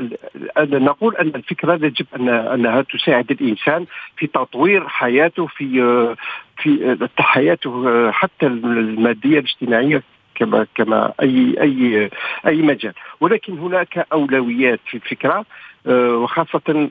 نقول 0.57 1.15
أن 1.15 1.27
الفكرة 1.27 1.73
يجب 1.73 2.05
أن 2.15 2.29
أنها 2.29 2.81
تساعد 2.81 3.31
الإنسان 3.31 3.85
في 4.17 4.27
تطوير 4.27 4.87
حياته 4.87 5.47
في 5.47 6.15
في 6.57 7.07
حياته 7.17 8.11
حتى 8.11 8.47
المادية 8.47 9.39
الاجتماعية. 9.39 10.03
كما 10.35 10.67
كما 10.75 11.13
أي 11.21 11.55
أي 11.61 12.09
أي 12.47 12.61
مجال. 12.61 12.93
ولكن 13.19 13.57
هناك 13.57 14.07
أولويات 14.13 14.79
في 14.85 14.97
الفكرة 14.97 15.45
آه، 15.87 16.17
وخاصة 16.17 16.89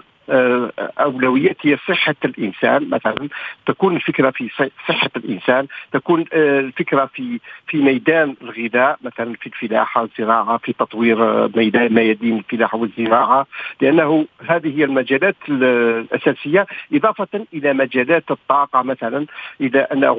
اولويات 0.99 1.57
هي 1.63 1.77
صحة 1.89 2.15
الإنسان. 2.25 2.91
مثلا 2.91 3.29
تكون 3.67 3.97
الفكرة 3.97 4.31
في 4.31 4.51
صحة 4.89 5.11
الإنسان 5.17 5.67
تكون 5.93 6.25
آه، 6.33 6.61
الفكرة 6.61 7.11
في 7.15 7.41
في 7.67 7.77
ميدان 7.77 8.37
الغذاء 8.43 8.99
مثلا 9.03 9.35
في 9.41 9.47
الفلاحة 9.47 10.03
والزراعه 10.03 10.59
في 10.59 10.73
تطوير 10.73 11.49
ميدان 11.57 11.95
ميادين 11.95 12.39
الفلاحة 12.39 12.79
والزراعة 12.79 13.47
لأنه 13.81 14.27
هذه 14.49 14.79
هي 14.79 14.85
المجالات 14.85 15.37
الأساسية. 15.49 16.67
إضافة 16.93 17.47
إلى 17.55 17.73
مجالات 17.73 18.31
الطاقة 18.31 18.83
مثلا 18.83 19.27
إلى 19.61 19.81
أنه 19.81 20.17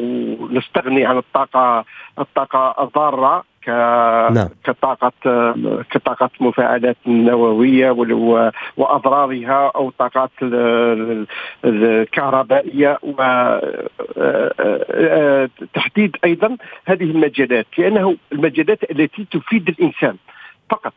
نستغني 0.51 1.05
عن 1.05 1.17
الطاقة 1.17 1.85
الطاقة 2.19 2.83
الضارة 2.83 3.43
ك... 3.65 3.69
نعم. 4.33 4.49
كطاقة 4.63 5.11
كطاقة 5.91 6.29
مفاعلات 6.39 6.97
نووية 7.07 7.91
وأضرارها 8.77 9.71
أو 9.75 9.89
الطاقات 9.89 10.31
الكهربائية 11.65 12.99
وتحديد 15.73 16.15
أيضا 16.25 16.57
هذه 16.85 17.03
المجالات 17.03 17.65
لأنه 17.77 18.15
المجالات 18.31 18.91
التي 18.91 19.27
تفيد 19.31 19.69
الإنسان 19.69 20.15
فقط. 20.69 20.93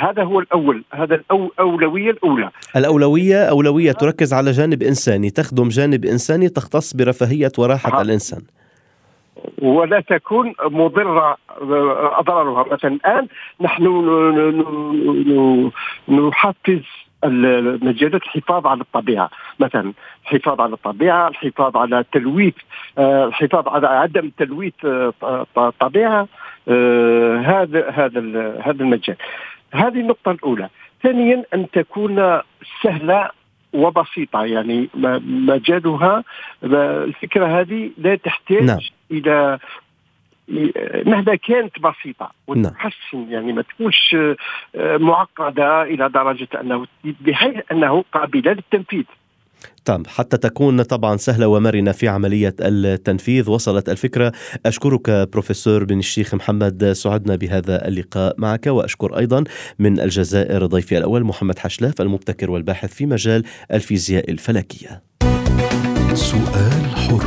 هذا 0.00 0.22
هو 0.22 0.40
الأول 0.40 0.84
هذا 0.92 1.14
الأولوية 1.14 2.10
الأولى. 2.10 2.50
الأولوية 2.76 3.44
أولوية 3.44 3.92
تركز 3.92 4.32
على 4.32 4.50
جانب 4.50 4.82
إنساني 4.82 5.30
تخدم 5.30 5.68
جانب 5.68 6.04
إنساني 6.04 6.48
تختص 6.48 6.96
برفاهية 6.96 7.52
وراحة 7.58 8.02
الإنسان. 8.02 8.40
ولا 9.58 10.00
تكون 10.00 10.54
مضرة 10.62 11.36
أضرارها. 12.18 12.64
مثلا 12.72 12.92
الآن 12.92 13.28
نحن 13.60 13.84
نحفز 16.08 16.82
مجالات 17.24 18.22
الحفاظ 18.22 18.66
على 18.66 18.80
الطبيعة. 18.80 19.30
مثلا 19.60 19.92
الحفاظ 20.22 20.60
على 20.60 20.72
الطبيعة 20.72 21.28
الحفاظ 21.28 21.76
على 21.76 22.04
تلويث 22.12 22.54
آه، 22.98 23.24
الحفاظ 23.24 23.68
على 23.68 23.86
عدم 23.86 24.30
تلويث 24.38 24.74
آه، 24.84 25.12
الطبيعه 25.56 26.28
آه، 26.68 27.36
هذا 27.38 27.90
هذا 27.90 28.20
هذا 28.64 28.82
المجال. 28.82 29.16
هذه 29.72 30.00
النقطة 30.00 30.30
الأولى. 30.30 30.68
ثانيا 31.02 31.44
أن 31.54 31.70
تكون 31.70 32.40
سهلة 32.82 33.30
وبسيطة 33.72 34.44
يعني 34.44 34.88
مجالها 35.24 36.24
الفكرة 36.64 37.60
هذه 37.60 37.90
لا 37.98 38.16
تحتاج 38.16 38.62
نعم. 38.62 38.78
إلى 39.10 39.58
مهما 41.06 41.34
كانت 41.34 41.78
وتحسن 42.46 43.18
نعم. 43.18 43.30
يعني 43.30 43.52
ما 43.52 43.62
تكونش 43.62 44.16
آه، 44.74 44.96
معقدة 44.96 45.82
إلى 45.82 46.08
درجة 46.08 46.48
أنه 46.60 46.86
بحيث 47.04 47.56
أنه 47.72 48.04
قابلة 48.12 48.52
للتنفيذ 48.52 49.04
طبعا 49.84 50.02
حتى 50.06 50.36
تكون 50.36 50.82
طبعا 50.82 51.16
سهلة 51.16 51.48
ومرنة 51.48 51.92
في 51.92 52.08
عملية 52.08 52.54
التنفيذ 52.60 53.50
وصلت 53.50 53.88
الفكرة. 53.88 54.32
أشكرك 54.66 55.10
بروفيسور 55.10 55.84
بن 55.84 55.98
الشيخ 55.98 56.34
محمد 56.34 56.92
سعدنا 56.92 57.36
بهذا 57.36 57.88
اللقاء 57.88 58.34
معك 58.38 58.66
وأشكر 58.66 59.18
أيضا 59.18 59.44
من 59.78 60.00
الجزائر 60.00 60.66
ضيفي 60.66 60.98
الأول 60.98 61.24
محمد 61.24 61.58
حشلاف 61.58 62.00
المبتكر 62.00 62.50
والباحث 62.50 62.94
في 62.94 63.06
مجال 63.06 63.44
الفيزياء 63.72 64.30
الفلكية. 64.30 65.02
سؤال 66.14 66.86
حر. 66.96 67.24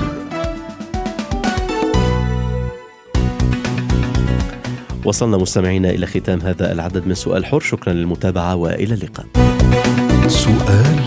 وصلنا 5.06 5.38
مستمعينا 5.38 5.89
إلى 5.89 6.06
ختام 6.06 6.41
هذا 6.41 6.72
العدد 6.72 7.08
من 7.08 7.13
سؤال 7.13 7.46
حر 7.46 7.60
شكرا 7.60 7.93
للمتابعة 7.93 8.56
وإلى 8.56 8.93
اللقاء. 8.93 9.26
سؤال 10.28 11.00